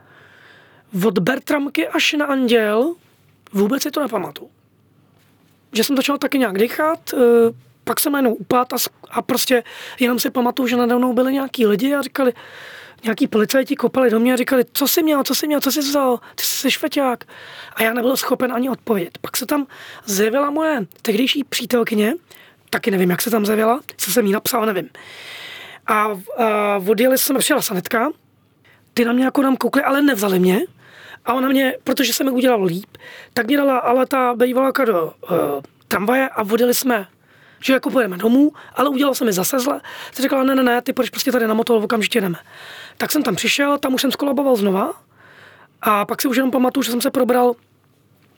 [1.06, 2.94] od Bertramky až na Anděl,
[3.52, 4.50] vůbec si to nepamatuju.
[5.72, 7.18] Že jsem začal taky nějak dýchat, eh,
[7.84, 8.76] pak jsem najednou upad a,
[9.10, 9.62] a prostě
[10.00, 12.32] jenom si pamatuju, že nade mnou byli nějaký lidi a říkali,
[13.04, 15.80] nějaký policajti kopali do mě a říkali, co jsi měl, co jsi měl, co jsi
[15.80, 17.24] vzal, ty jsi šveťák.
[17.74, 19.18] A já nebyl schopen ani odpovědět.
[19.18, 19.66] Pak se tam
[20.04, 22.14] zjevila moje tehdejší přítelkyně,
[22.70, 24.88] taky nevím, jak se tam zjevila, co jsem jí napsal, nevím.
[25.86, 26.16] A, a
[26.88, 28.10] odjeli jsme, přijela sanetka,
[28.94, 30.60] ty na mě jako nám koukli, ale nevzali mě.
[31.24, 32.96] A ona mě, protože jsem mi udělal líp,
[33.34, 35.38] tak mě dala ale ta bývalá do uh,
[35.88, 37.06] tramvaje a vodili jsme
[37.60, 39.80] že jako pojedeme domů, ale udělal jsem mi zase zle.
[40.14, 42.38] Ty řekla, ne, ne, ne, ty půjdeš prostě tady na motor, okamžitě jdeme.
[42.96, 45.02] Tak jsem tam přišel, tam už jsem skolaboval znova
[45.82, 47.54] a pak si už jenom pamatuju, že jsem se probral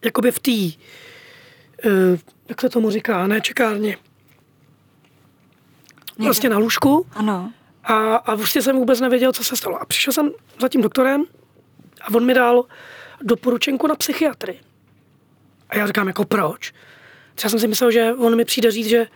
[0.05, 2.19] jakoby v té, uh,
[2.49, 3.97] jak se tomu říká, ne čekárně,
[6.19, 7.07] vlastně na lůžku.
[7.13, 7.53] Ano.
[7.85, 9.83] A, a vlastně jsem vůbec nevěděl, co se stalo.
[9.83, 11.25] A přišel jsem za tím doktorem
[12.01, 12.65] a on mi dal
[13.23, 14.61] doporučenku na psychiatrii.
[15.69, 16.73] A já říkám, jako proč?
[17.45, 19.07] Já jsem si myslel, že on mi přijde říct, že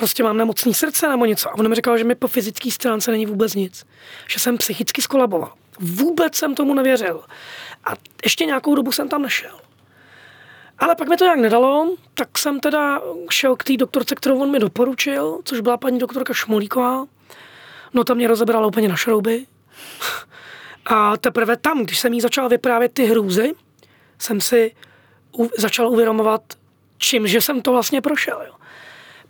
[0.00, 1.50] prostě mám nemocný srdce nebo něco.
[1.50, 3.86] A on mi říkal, že mi po fyzické stránce není vůbec nic.
[4.28, 5.52] Že jsem psychicky skolaboval.
[5.78, 7.24] Vůbec jsem tomu nevěřil.
[7.84, 7.90] A
[8.24, 9.60] ještě nějakou dobu jsem tam nešel.
[10.78, 14.50] Ale pak mi to nějak nedalo, tak jsem teda šel k té doktorce, kterou on
[14.50, 17.06] mi doporučil, což byla paní doktorka Šmolíková.
[17.94, 19.46] No tam mě rozebrala úplně na šrouby.
[20.86, 23.52] A teprve tam, když jsem jí začal vyprávět ty hrůzy,
[24.18, 24.74] jsem si
[25.38, 26.42] u, začal uvědomovat,
[26.98, 28.42] čím, že jsem to vlastně prošel.
[28.46, 28.54] Jo.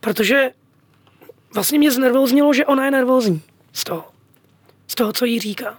[0.00, 0.50] Protože
[1.54, 4.04] vlastně mě znervoznilo, že ona je nervózní z toho.
[4.86, 5.76] Z toho, co jí říkám.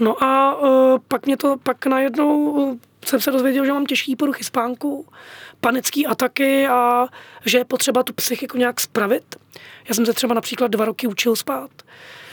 [0.00, 4.16] No a uh, pak mě to, pak najednou uh, jsem se dozvěděl, že mám těžký
[4.16, 5.06] poruchy spánku,
[5.60, 7.06] panické ataky a
[7.44, 9.36] že je potřeba tu psychiku nějak spravit.
[9.88, 11.70] Já jsem se třeba například dva roky učil spát.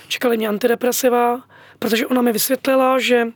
[0.07, 1.43] Čekali mě antidepresiva,
[1.79, 3.27] protože ona mi vysvětlila, že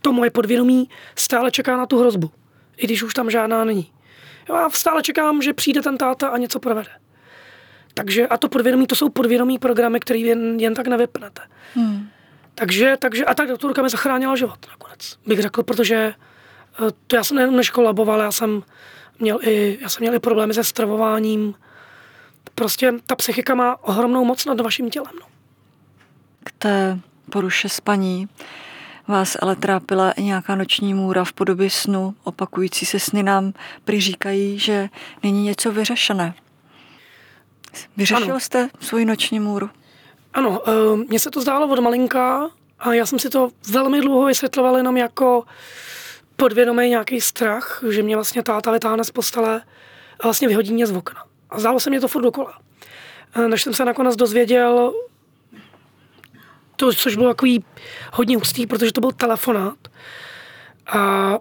[0.00, 2.30] to moje podvědomí stále čeká na tu hrozbu,
[2.76, 3.92] i když už tam žádná není.
[4.48, 7.01] Já stále čekám, že přijde ten táta a něco provede.
[7.94, 11.42] Takže, a to podvědomí, to jsou podvědomí programy, které jen, jen tak nevypnete.
[11.74, 12.08] Hmm.
[12.54, 17.24] Takže, takže, a tak doktorka mi zachránila život nakonec, bych řekl, protože eh, to já
[17.24, 18.62] jsem nejenom neškolaboval, já jsem
[19.18, 21.54] měl i, já jsem měl i problémy se stravováním.
[22.54, 25.12] Prostě ta psychika má ohromnou moc nad vaším tělem.
[25.20, 25.26] No.
[26.44, 26.98] K té
[27.30, 28.28] poruše spaní
[29.08, 33.52] vás ale trápila i nějaká noční můra v podobě snu, opakující se sny nám
[33.84, 34.88] přiříkají, že
[35.22, 36.34] není něco vyřešené.
[37.96, 38.40] Vyřešil ano.
[38.40, 39.70] jste svoji noční můru?
[40.34, 44.26] Ano, uh, mně se to zdálo od malinka a já jsem si to velmi dlouho
[44.26, 45.44] vysvětloval jenom jako
[46.36, 49.62] podvědomý nějaký strach, že mě vlastně táta vytáhne z postele
[50.20, 51.24] a vlastně vyhodí mě z okna.
[51.50, 52.58] A zdálo se mě to furt dokola.
[53.34, 54.92] Eh, než jsem se nakonec dozvěděl,
[56.76, 57.64] to, což bylo takový
[58.12, 59.78] hodně hustý, protože to byl telefonát.
[60.86, 61.38] A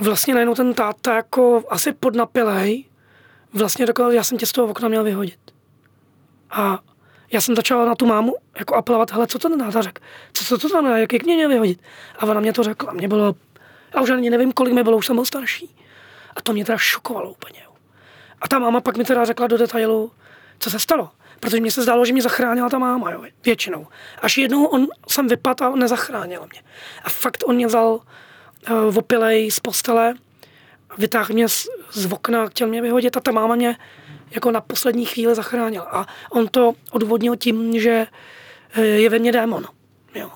[0.00, 2.84] vlastně najednou ten táta jako asi podnapilej
[3.52, 5.40] vlastně řekl, já jsem tě z toho okna měl vyhodit.
[6.50, 6.78] A
[7.32, 10.02] já jsem začala na tu mámu jako apelovat, hele, co to ten řekl?
[10.32, 11.82] Co, co to znamená, jak, jak mě měl vyhodit?
[12.18, 12.92] A ona mě to řekla.
[12.92, 13.34] Mě bylo,
[13.94, 15.76] já už ani nevím, kolik mi bylo, už jsem byl starší.
[16.36, 17.62] A to mě teda šokovalo úplně.
[18.40, 20.12] A ta máma pak mi teda řekla do detailu,
[20.58, 21.10] co se stalo
[21.42, 23.86] protože mě se zdálo, že mě zachránila ta máma, jo, většinou.
[24.22, 26.62] Až jednou on jsem vypadl nezachránil mě.
[27.04, 28.00] A fakt on mě vzal
[28.70, 30.14] uh, opilej z postele,
[30.98, 33.76] vytáhl mě z, z okna, chtěl mě vyhodit a ta máma mě
[34.30, 35.84] jako na poslední chvíli zachránila.
[35.84, 38.06] A on to odvodnil tím, že
[38.74, 39.66] eh, je ve mně démon.
[40.14, 40.30] Jo.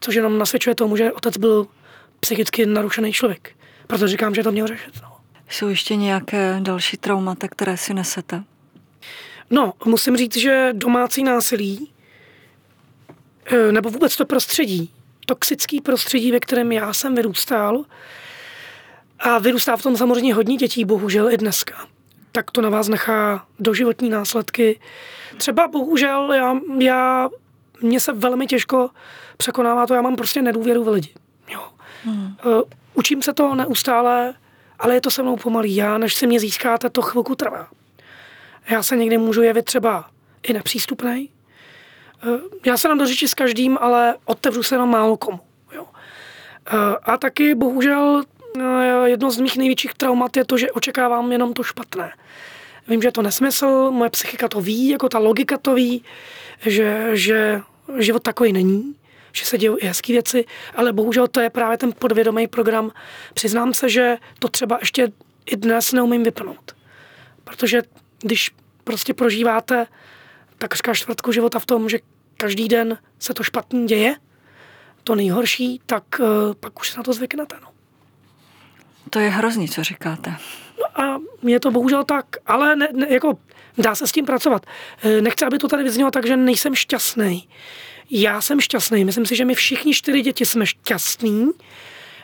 [0.00, 1.66] Což jenom nasvědčuje tomu, že otec byl
[2.20, 3.56] psychicky narušený člověk.
[3.86, 4.94] Proto říkám, že to měl řešit.
[5.02, 5.08] No.
[5.48, 8.44] Jsou ještě nějaké další traumata, které si nesete?
[9.50, 11.92] No, musím říct, že domácí násilí,
[13.46, 14.90] eh, nebo vůbec to prostředí,
[15.26, 17.84] toxický prostředí, ve kterém já jsem vyrůstal,
[19.18, 21.74] a vyrůstá v tom samozřejmě hodně dětí, bohužel i dneska,
[22.32, 24.80] tak to na vás nechá doživotní následky.
[25.36, 27.28] Třeba bohužel já, já
[27.82, 28.90] mně se velmi těžko
[29.36, 31.14] překonává to, já mám prostě nedůvěru v lidi.
[31.48, 31.68] Jo.
[32.04, 32.36] Hmm.
[32.46, 32.62] Uh,
[32.94, 34.34] učím se to neustále,
[34.78, 35.76] ale je to se mnou pomalý.
[35.76, 37.68] Já, než si mě získáte, to chvilku trvá.
[38.70, 40.10] Já se někdy můžu jevit třeba
[40.42, 41.30] i nepřístupný.
[42.22, 45.40] Eh, já se nám do řeči s každým, ale otevřu se jenom málo komu.
[45.72, 45.86] Jo.
[46.66, 48.22] Eh, a taky bohužel
[49.04, 52.12] jedno z mých největších traumat je to, že očekávám jenom to špatné.
[52.88, 56.04] Vím, že je to nesmysl, moje psychika to ví, jako ta logika to ví,
[56.66, 57.60] že, že
[57.98, 58.94] život takový není,
[59.32, 60.44] že se dějí i hezké věci,
[60.74, 62.90] ale bohužel to je právě ten podvědomý program.
[63.34, 65.12] Přiznám se, že to třeba ještě
[65.46, 66.76] i dnes neumím vypnout.
[67.44, 67.82] Protože
[68.20, 68.50] když
[68.84, 69.86] prostě prožíváte
[70.58, 71.98] takřka čtvrtku života v tom, že
[72.36, 74.14] každý den se to špatný děje,
[75.04, 76.26] to nejhorší, tak uh,
[76.60, 77.56] pak už se na to zvyknete.
[77.62, 77.77] No.
[79.10, 80.34] To je hrozný, co říkáte.
[80.78, 83.38] No a je to bohužel tak, ale ne, ne, jako
[83.78, 84.66] dá se s tím pracovat.
[85.02, 87.48] Eh, nechci, aby to tady vyznělo tak, že nejsem šťastný.
[88.10, 89.04] Já jsem šťastný.
[89.04, 91.50] Myslím si, že my všichni čtyři děti jsme šťastní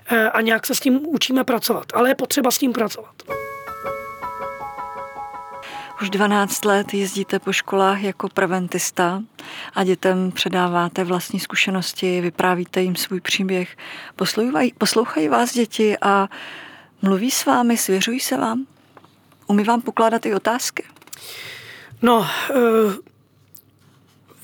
[0.07, 1.85] eh, a nějak se s tím učíme pracovat.
[1.95, 3.15] Ale je potřeba s tím pracovat.
[6.03, 9.23] Už 12 let jezdíte po školách jako preventista
[9.75, 13.77] a dětem předáváte vlastní zkušenosti, vyprávíte jim svůj příběh.
[14.17, 16.29] Poslouchají, poslouchají vás děti a
[17.05, 18.67] mluví s vámi, svěřují se vám?
[19.47, 20.85] Umí vám pokládat i otázky?
[22.03, 22.93] No, uh,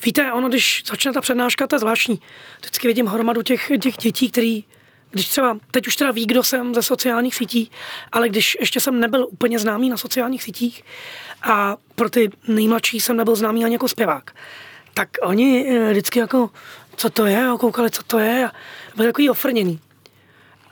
[0.04, 2.20] víte, ono, když začne ta přednáška, to je zvláštní.
[2.60, 4.64] Vždycky vidím hromadu těch, těch dětí, který
[5.10, 7.70] když třeba, teď už teda ví, kdo jsem ze sociálních sítí,
[8.12, 10.84] ale když ještě jsem nebyl úplně známý na sociálních sítích
[11.42, 14.34] a pro ty nejmladší jsem nebyl známý ani jako zpěvák,
[14.94, 16.50] tak oni eh, vždycky jako,
[16.96, 18.52] co to je, koukali, co to je a
[18.96, 19.80] byli takový ofrněný.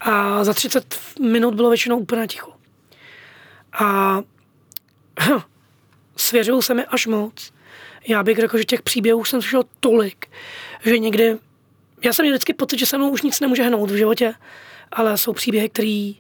[0.01, 2.53] A za 30 minut bylo většinou úplně ticho.
[3.72, 4.20] A
[6.16, 7.53] svěřil se mi až moc.
[8.09, 10.26] Já bych řekl, že těch příběhů jsem slyšel tolik,
[10.84, 11.36] že někdy
[12.03, 14.34] já jsem měl vždycky pocit, že se mnou už nic nemůže hnout v životě,
[14.92, 16.12] ale jsou příběhy, které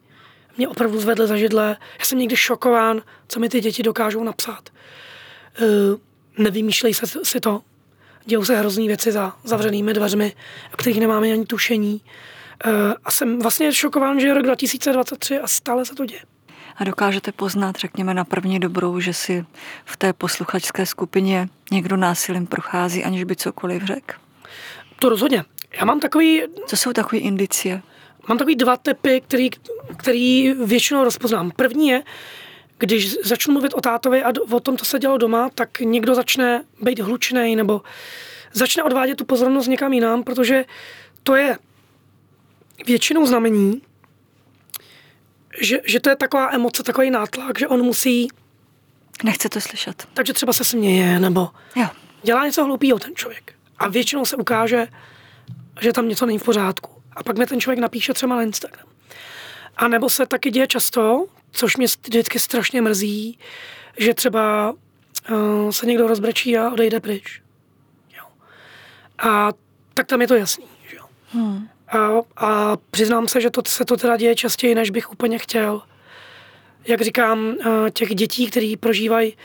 [0.56, 1.76] mě opravdu zvedly za židle.
[1.98, 4.70] Já jsem někdy šokován, co mi ty děti dokážou napsat.
[5.60, 5.66] Uh,
[6.44, 7.60] nevymýšlej se si to.
[8.24, 10.32] Dějou se hrozný věci za zavřenými dveřmi,
[10.74, 12.00] o kterých nemáme ani tušení.
[12.66, 12.72] Uh,
[13.04, 16.20] a jsem vlastně šokován, že je rok 2023 a stále se to děje.
[16.76, 19.44] A dokážete poznat, řekněme na první dobrou, že si
[19.84, 24.14] v té posluchačské skupině někdo násilím prochází, aniž by cokoliv řekl?
[24.98, 25.44] To rozhodně.
[25.78, 26.42] Já mám takový...
[26.66, 27.82] Co jsou takové indicie?
[28.28, 29.50] Mám takový dva typy, který,
[29.96, 31.50] který většinou rozpoznám.
[31.50, 32.02] První je,
[32.78, 36.64] když začnu mluvit o tátovi a o tom, co se dělo doma, tak někdo začne
[36.82, 37.82] být hlučný nebo
[38.52, 40.64] začne odvádět tu pozornost někam jinam, protože
[41.22, 41.58] to je
[42.86, 43.82] většinou znamení,
[45.60, 48.28] že, že to je taková emoce, takový nátlak, že on musí...
[49.24, 50.08] Nechce to slyšet.
[50.14, 51.86] Takže třeba se směje, nebo jo.
[52.22, 53.54] dělá něco hloupého ten člověk.
[53.78, 54.88] A většinou se ukáže,
[55.80, 56.90] že tam něco není v pořádku.
[57.12, 58.86] A pak mi ten člověk napíše třeba na Instagram.
[59.76, 63.38] A nebo se taky děje často, což mě vždycky strašně mrzí,
[63.98, 64.74] že třeba
[65.30, 67.42] uh, se někdo rozbrečí a odejde pryč.
[68.16, 68.24] Jo.
[69.18, 69.52] A
[69.94, 70.64] tak tam je to jasný.
[70.92, 71.04] Jo.
[71.32, 71.68] Hmm.
[71.88, 75.82] A, a přiznám se, že to se to teda děje častěji, než bych úplně chtěl.
[76.86, 79.36] Jak říkám, uh, těch dětí, které prožívají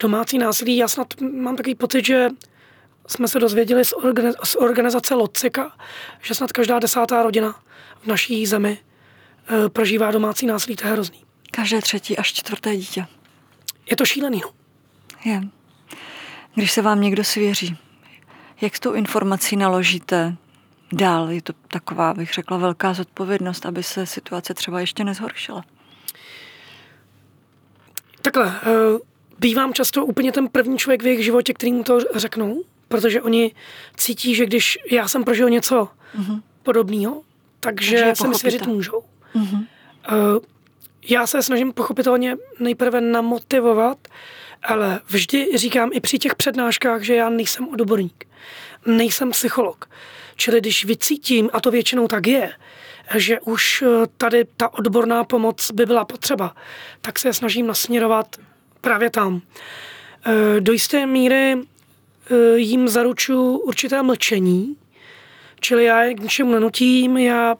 [0.00, 2.30] domácí násilí, já snad mám takový pocit, že
[3.06, 5.72] jsme se dozvěděli z, organiz, z organizace Locika,
[6.22, 7.60] že snad každá desátá rodina
[8.02, 8.78] v naší zemi
[9.48, 11.24] e, prožívá domácí násilí, to je hrozný.
[11.50, 13.06] Každé třetí až čtvrté dítě.
[13.90, 14.50] Je to šílený, no.
[15.24, 15.40] Je.
[16.54, 17.76] Když se vám někdo svěří,
[18.60, 20.36] jak s tou informací naložíte
[20.92, 21.30] dál?
[21.30, 25.64] Je to taková, bych řekla, velká zodpovědnost, aby se situace třeba ještě nezhoršila.
[28.22, 28.60] Takhle, e,
[29.38, 33.54] bývám často úplně ten první člověk v jejich životě, který mu to řeknou, protože oni
[33.96, 35.88] cítí, že když já jsem prožil něco
[36.18, 36.42] mm-hmm.
[36.62, 37.22] podobného,
[37.60, 39.02] takže, takže se mi svěřit můžou.
[39.34, 39.66] Mm-hmm.
[41.08, 44.08] Já se snažím pochopitelně nejprve namotivovat,
[44.62, 48.24] ale vždy říkám i při těch přednáškách, že já nejsem odborník,
[48.86, 49.88] nejsem psycholog.
[50.40, 52.52] Čili když vycítím, a to většinou tak je,
[53.14, 56.54] že už eh, tady ta odborná pomoc by byla potřeba,
[57.00, 58.36] tak se snažím nasměrovat
[58.80, 59.40] právě tam.
[60.26, 61.56] Eh, do jisté míry
[62.30, 64.76] Eh, jim zaručuju určité mlčení,
[65.60, 67.56] čili já je k ničemu nenutím, já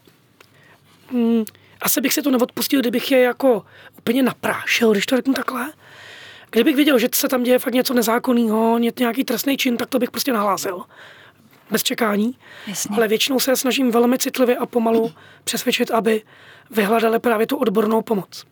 [1.11, 1.45] hm,
[1.81, 3.64] asi bych si to neodpustil, kdybych je jako
[3.99, 5.72] úplně naprášil, když to řeknu takhle.
[6.51, 10.11] Kdybych viděl, že se tam děje fakt něco nezákonného, nějaký trestný čin, tak to bych
[10.11, 10.83] prostě nahlásil.
[11.71, 12.37] Bez čekání.
[12.66, 12.97] Jasně.
[12.97, 15.12] Ale většinou se snažím velmi citlivě a pomalu
[15.45, 16.23] přesvědčit, aby
[16.71, 18.45] vyhledali právě tu odbornou pomoc.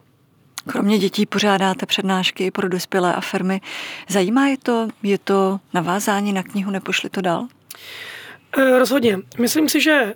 [0.67, 3.61] Kromě dětí pořádáte přednášky pro dospělé a firmy.
[4.09, 4.89] Zajímá je to?
[5.03, 7.47] Je to navázání na knihu Nepošli to dál?
[8.59, 9.19] E, rozhodně.
[9.39, 10.15] Myslím si, že e,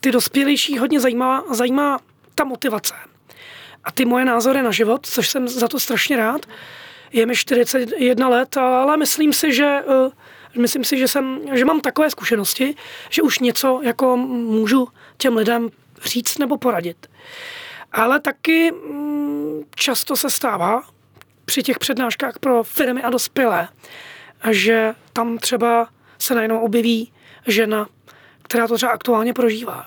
[0.00, 1.98] ty dospělejší hodně zajímá, zajímá
[2.34, 2.94] ta motivace.
[3.84, 6.46] A ty moje názory na život, což jsem za to strašně rád.
[7.12, 9.84] Je mi 41 let, ale myslím si, že e,
[10.56, 12.74] myslím si, že, jsem, že mám takové zkušenosti,
[13.10, 15.68] že už něco jako můžu těm lidem
[16.04, 17.10] říct nebo poradit.
[17.92, 20.82] Ale taky mm, často se stává
[21.44, 23.68] při těch přednáškách pro firmy a dospělé,
[24.50, 25.88] že tam třeba
[26.18, 27.12] se najednou objeví
[27.46, 27.86] žena,
[28.42, 29.86] která to třeba aktuálně prožívá.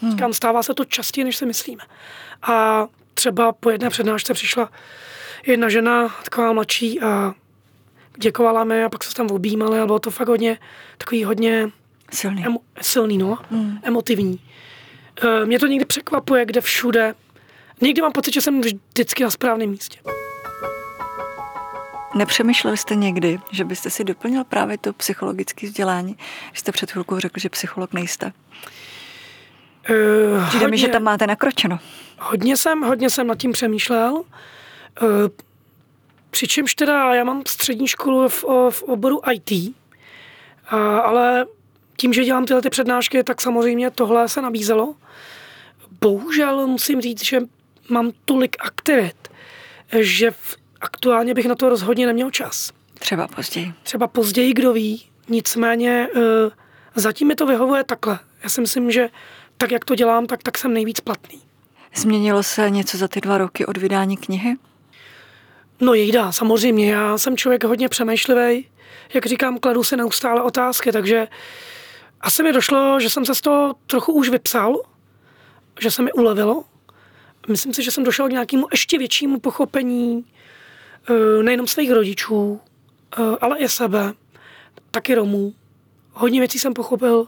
[0.00, 0.10] Hmm.
[0.10, 1.84] Říkám, stává se to častěji, než si myslíme.
[2.42, 4.70] A třeba po jedné přednášce přišla
[5.46, 7.34] jedna žena, taková mladší, a
[8.18, 10.58] děkovala mi a pak se tam objímali a bylo to fakt hodně,
[10.98, 11.70] takový hodně
[12.12, 13.78] silný, emo, silný no, hmm.
[13.82, 14.40] emotivní.
[15.22, 17.14] E, mě to někdy překvapuje, kde všude.
[17.80, 19.98] Někdy mám pocit, že jsem vždycky na správném místě.
[22.14, 26.16] Nepřemýšleli jste někdy, že byste si doplnil právě to psychologické vzdělání,
[26.50, 28.32] když jste před chvilkou řekl, že psycholog nejste?
[29.90, 31.78] Uh, Přijde mi, že tam máte nakročeno.
[32.18, 34.14] Hodně jsem, hodně jsem nad tím přemýšlel.
[34.14, 34.26] Uh,
[36.32, 41.46] přičemž teda já mám střední školu v, v oboru IT, uh, ale
[41.96, 44.94] tím, že dělám tyhle ty přednášky, tak samozřejmě tohle se nabízelo.
[46.00, 47.40] Bohužel musím říct, že
[47.88, 49.28] mám tolik aktivit,
[50.00, 52.72] že v, aktuálně bych na to rozhodně neměl čas.
[52.98, 53.72] Třeba později.
[53.82, 55.06] Třeba později, kdo ví.
[55.28, 56.22] Nicméně uh,
[56.94, 58.18] zatím mi to vyhovuje takhle.
[58.42, 59.08] Já si myslím, že
[59.56, 61.40] tak, jak to dělám, tak, tak jsem nejvíc platný.
[61.94, 64.56] Změnilo se něco za ty dva roky od vydání knihy?
[65.82, 66.92] No jejda, samozřejmě.
[66.92, 68.68] Já jsem člověk hodně přemýšlivý.
[69.14, 71.28] Jak říkám, kladu si neustále otázky, takže
[72.20, 74.82] asi mi došlo, že jsem se z toho trochu už vypsal,
[75.80, 76.64] že se mi ulevilo.
[77.48, 80.24] Myslím si, že jsem došel k nějakému ještě většímu pochopení
[81.10, 82.60] eh, nejenom svých rodičů,
[83.18, 84.12] eh, ale i sebe,
[84.90, 85.54] taky Romů.
[86.12, 87.26] Hodně věcí jsem pochopil,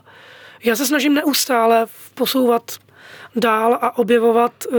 [0.65, 2.73] já se snažím neustále posouvat
[3.37, 4.53] dál a objevovat.
[4.73, 4.77] Eh,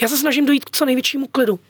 [0.00, 1.60] já se snažím dojít k co největšímu klidu.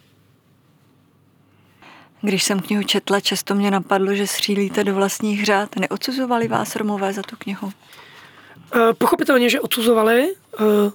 [2.21, 5.77] Když jsem knihu četla, často mě napadlo, že střílíte do vlastních řád.
[5.77, 7.73] Neodsuzovali vás Romové za tu knihu?
[8.75, 10.35] Eh, pochopitelně, že odsuzovali.
[10.61, 10.91] Eh,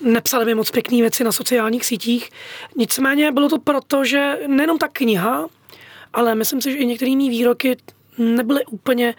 [0.00, 2.30] nepsali mi moc pěkné věci na sociálních sítích.
[2.76, 5.46] Nicméně bylo to proto, že nejenom ta kniha,
[6.12, 7.76] ale myslím si, že i některé mý výroky
[8.18, 9.14] nebyly úplně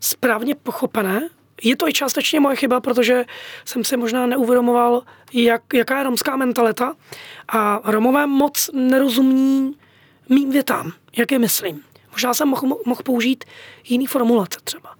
[0.00, 1.28] správně pochopené
[1.62, 3.24] je to i částečně moje chyba, protože
[3.64, 6.94] jsem si možná neuvědomoval, jak, jaká je romská mentalita
[7.48, 9.76] a Romové moc nerozumí
[10.28, 11.82] mým větám, jak je myslím.
[12.12, 13.44] Možná jsem mohl, mohl použít
[13.84, 14.94] jiný formulace třeba.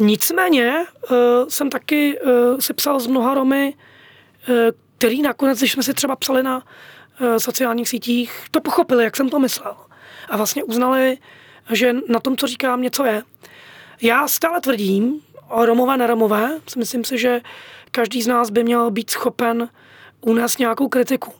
[0.00, 1.16] Nicméně uh,
[1.48, 3.74] jsem taky uh, si psal z mnoha Romy,
[4.48, 4.54] uh,
[4.98, 9.28] který nakonec, když jsme si třeba psali na uh, sociálních sítích, to pochopili, jak jsem
[9.28, 9.76] to myslel.
[10.28, 11.18] A vlastně uznali,
[11.70, 13.22] že na tom, co říkám, něco je.
[14.02, 16.60] Já stále tvrdím, Romové na Romové.
[16.76, 17.40] Myslím si, že
[17.90, 19.68] každý z nás by měl být schopen
[20.20, 21.32] unést nějakou kritiku.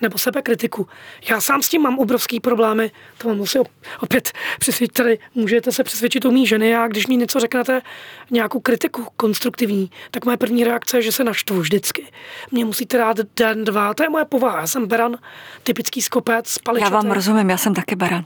[0.00, 0.88] Nebo sebe kritiku.
[1.30, 2.90] Já sám s tím mám obrovský problémy.
[3.18, 3.62] To mám musím
[4.00, 6.70] opět přesvědčit, tady můžete se přesvědčit u mý ženy.
[6.70, 7.82] Já, když mi něco řeknete,
[8.30, 12.06] nějakou kritiku konstruktivní, tak moje první reakce je, že se naštvu vždycky.
[12.50, 14.60] Mě musíte dát den, dva, to je moje povaha.
[14.60, 15.16] Já jsem beran,
[15.62, 16.92] typický skopec, paličatý.
[16.92, 18.24] Já vám rozumím, já jsem taky beran.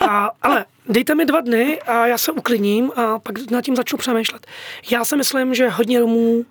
[0.00, 3.98] A, ale dejte mi dva dny a já se uklidním a pak nad tím začnu
[3.98, 4.46] přemýšlet.
[4.90, 6.44] Já si myslím, že hodně Romů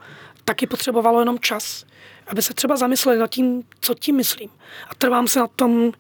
[0.46, 1.86] taky potřebovalo jenom čas,
[2.32, 4.50] aby se třeba zamysleli nad tím, co tím myslím.
[4.90, 5.92] A trvám se na tom,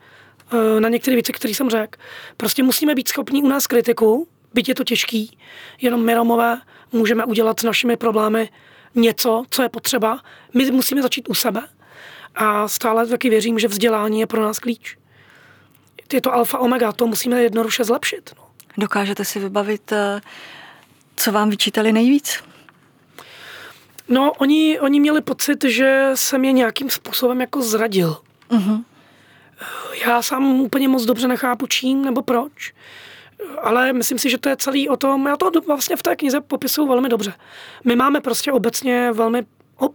[0.53, 1.99] eh, na některé věci, které jsem řekl.
[2.37, 5.37] Prostě musíme být schopni u nás kritiku, byť je to těžký,
[5.81, 6.61] jenom my Romové
[6.91, 8.49] můžeme udělat s našimi problémy
[8.95, 10.19] něco, co je potřeba.
[10.53, 11.61] My musíme začít u sebe.
[12.35, 14.97] A stále taky věřím, že vzdělání je pro nás klíč
[16.13, 18.31] je to alfa omega, to musíme jednoduše zlepšit.
[18.37, 18.43] No.
[18.77, 20.21] Dokážete si vybavit, eh,
[21.15, 22.43] co vám vyčítali nejvíc?
[24.11, 28.17] No, oni, oni měli pocit, že jsem je nějakým způsobem jako zradil.
[28.49, 28.83] Uh-huh.
[30.05, 32.73] Já sám úplně moc dobře nechápu čím nebo proč,
[33.61, 36.41] ale myslím si, že to je celý o tom, já to vlastně v té knize
[36.41, 37.33] popisuju velmi dobře.
[37.85, 39.45] My máme prostě obecně velmi,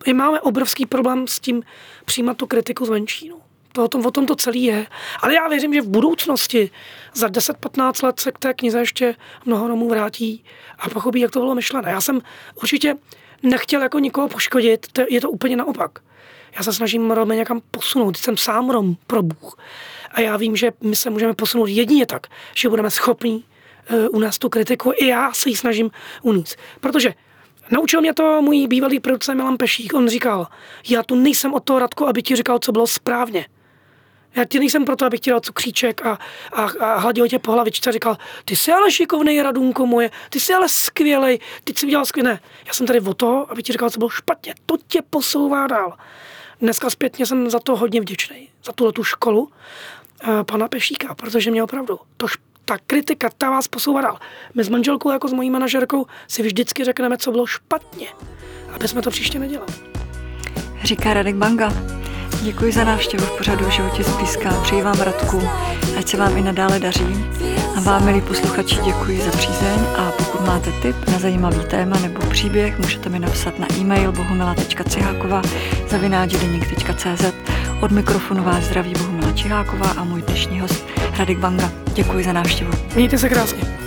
[0.07, 1.63] my máme obrovský problém s tím
[2.05, 3.29] přijímat tu kritiku zvenčí.
[3.29, 3.37] No.
[3.73, 4.87] To o tom, o tom to celý je.
[5.23, 6.71] Ale já věřím, že v budoucnosti
[7.15, 9.15] za 10-15 let se k té knize ještě
[9.45, 10.45] mnoho Romů vrátí
[10.79, 11.91] a pochopí, jak to bylo myšlené.
[11.91, 12.21] Já jsem
[12.63, 12.97] určitě
[13.43, 15.99] nechtěl jako nikoho poškodit, to, je to úplně naopak.
[16.57, 19.57] Já se snažím Romy někam posunout, jsem sám Rom pro Bůh.
[20.11, 23.45] A já vím, že my se můžeme posunout jedině tak, že budeme schopní
[23.91, 24.93] uh, u nás tu kritiku.
[24.97, 25.91] I já se ji snažím
[26.23, 26.55] unít.
[26.81, 27.15] Protože
[27.71, 29.95] Naučil mě to můj bývalý producent Milan Pešík.
[29.95, 30.47] On říkal,
[30.89, 33.47] já tu nejsem od toho Radku, aby ti říkal, co bylo správně.
[34.37, 36.19] Já ti nejsem proto, abych ti dal cukříček a,
[36.53, 40.41] a, a hladil tě po hlavičce a říkal, ty jsi ale šikovný radunko moje, ty
[40.41, 42.39] jsi ale skvělej, ty jsi udělal skvělé.
[42.67, 45.97] Já jsem tady o to, aby ti říkal, co bylo špatně, to tě posouvá dál.
[46.61, 49.51] Dneska zpětně jsem za to hodně vděčný, za tuhle tu školu uh,
[50.43, 52.27] pana Pešíka, protože mě opravdu to
[52.65, 54.19] ta kritika, ta vás posouvá dál.
[54.55, 58.09] My s manželkou jako s mojí manažerkou si vždycky řekneme, co bylo špatně,
[58.73, 59.73] aby jsme to příště nedělali.
[60.85, 61.73] Říká Radek Banga.
[62.43, 64.51] Děkuji za návštěvu v pořadu Životě zblízka.
[64.63, 65.43] Přeji vám Radku,
[65.99, 67.27] ať se vám i nadále daří
[67.77, 72.21] A vám, milí posluchači, děkuji za přízeň a pokud máte tip na zajímavý téma nebo
[72.31, 75.43] příběh, můžete mi napsat na e-mail bohumila.ciháková
[75.89, 77.25] zavináčdeník.cz
[77.83, 80.85] Od mikrofonu vás zdraví Bohumila Čiháková a můj dnešní host
[81.19, 81.71] Radek Banga.
[81.95, 82.71] Děkuji za návštěvu.
[82.95, 83.86] Mějte se krásně.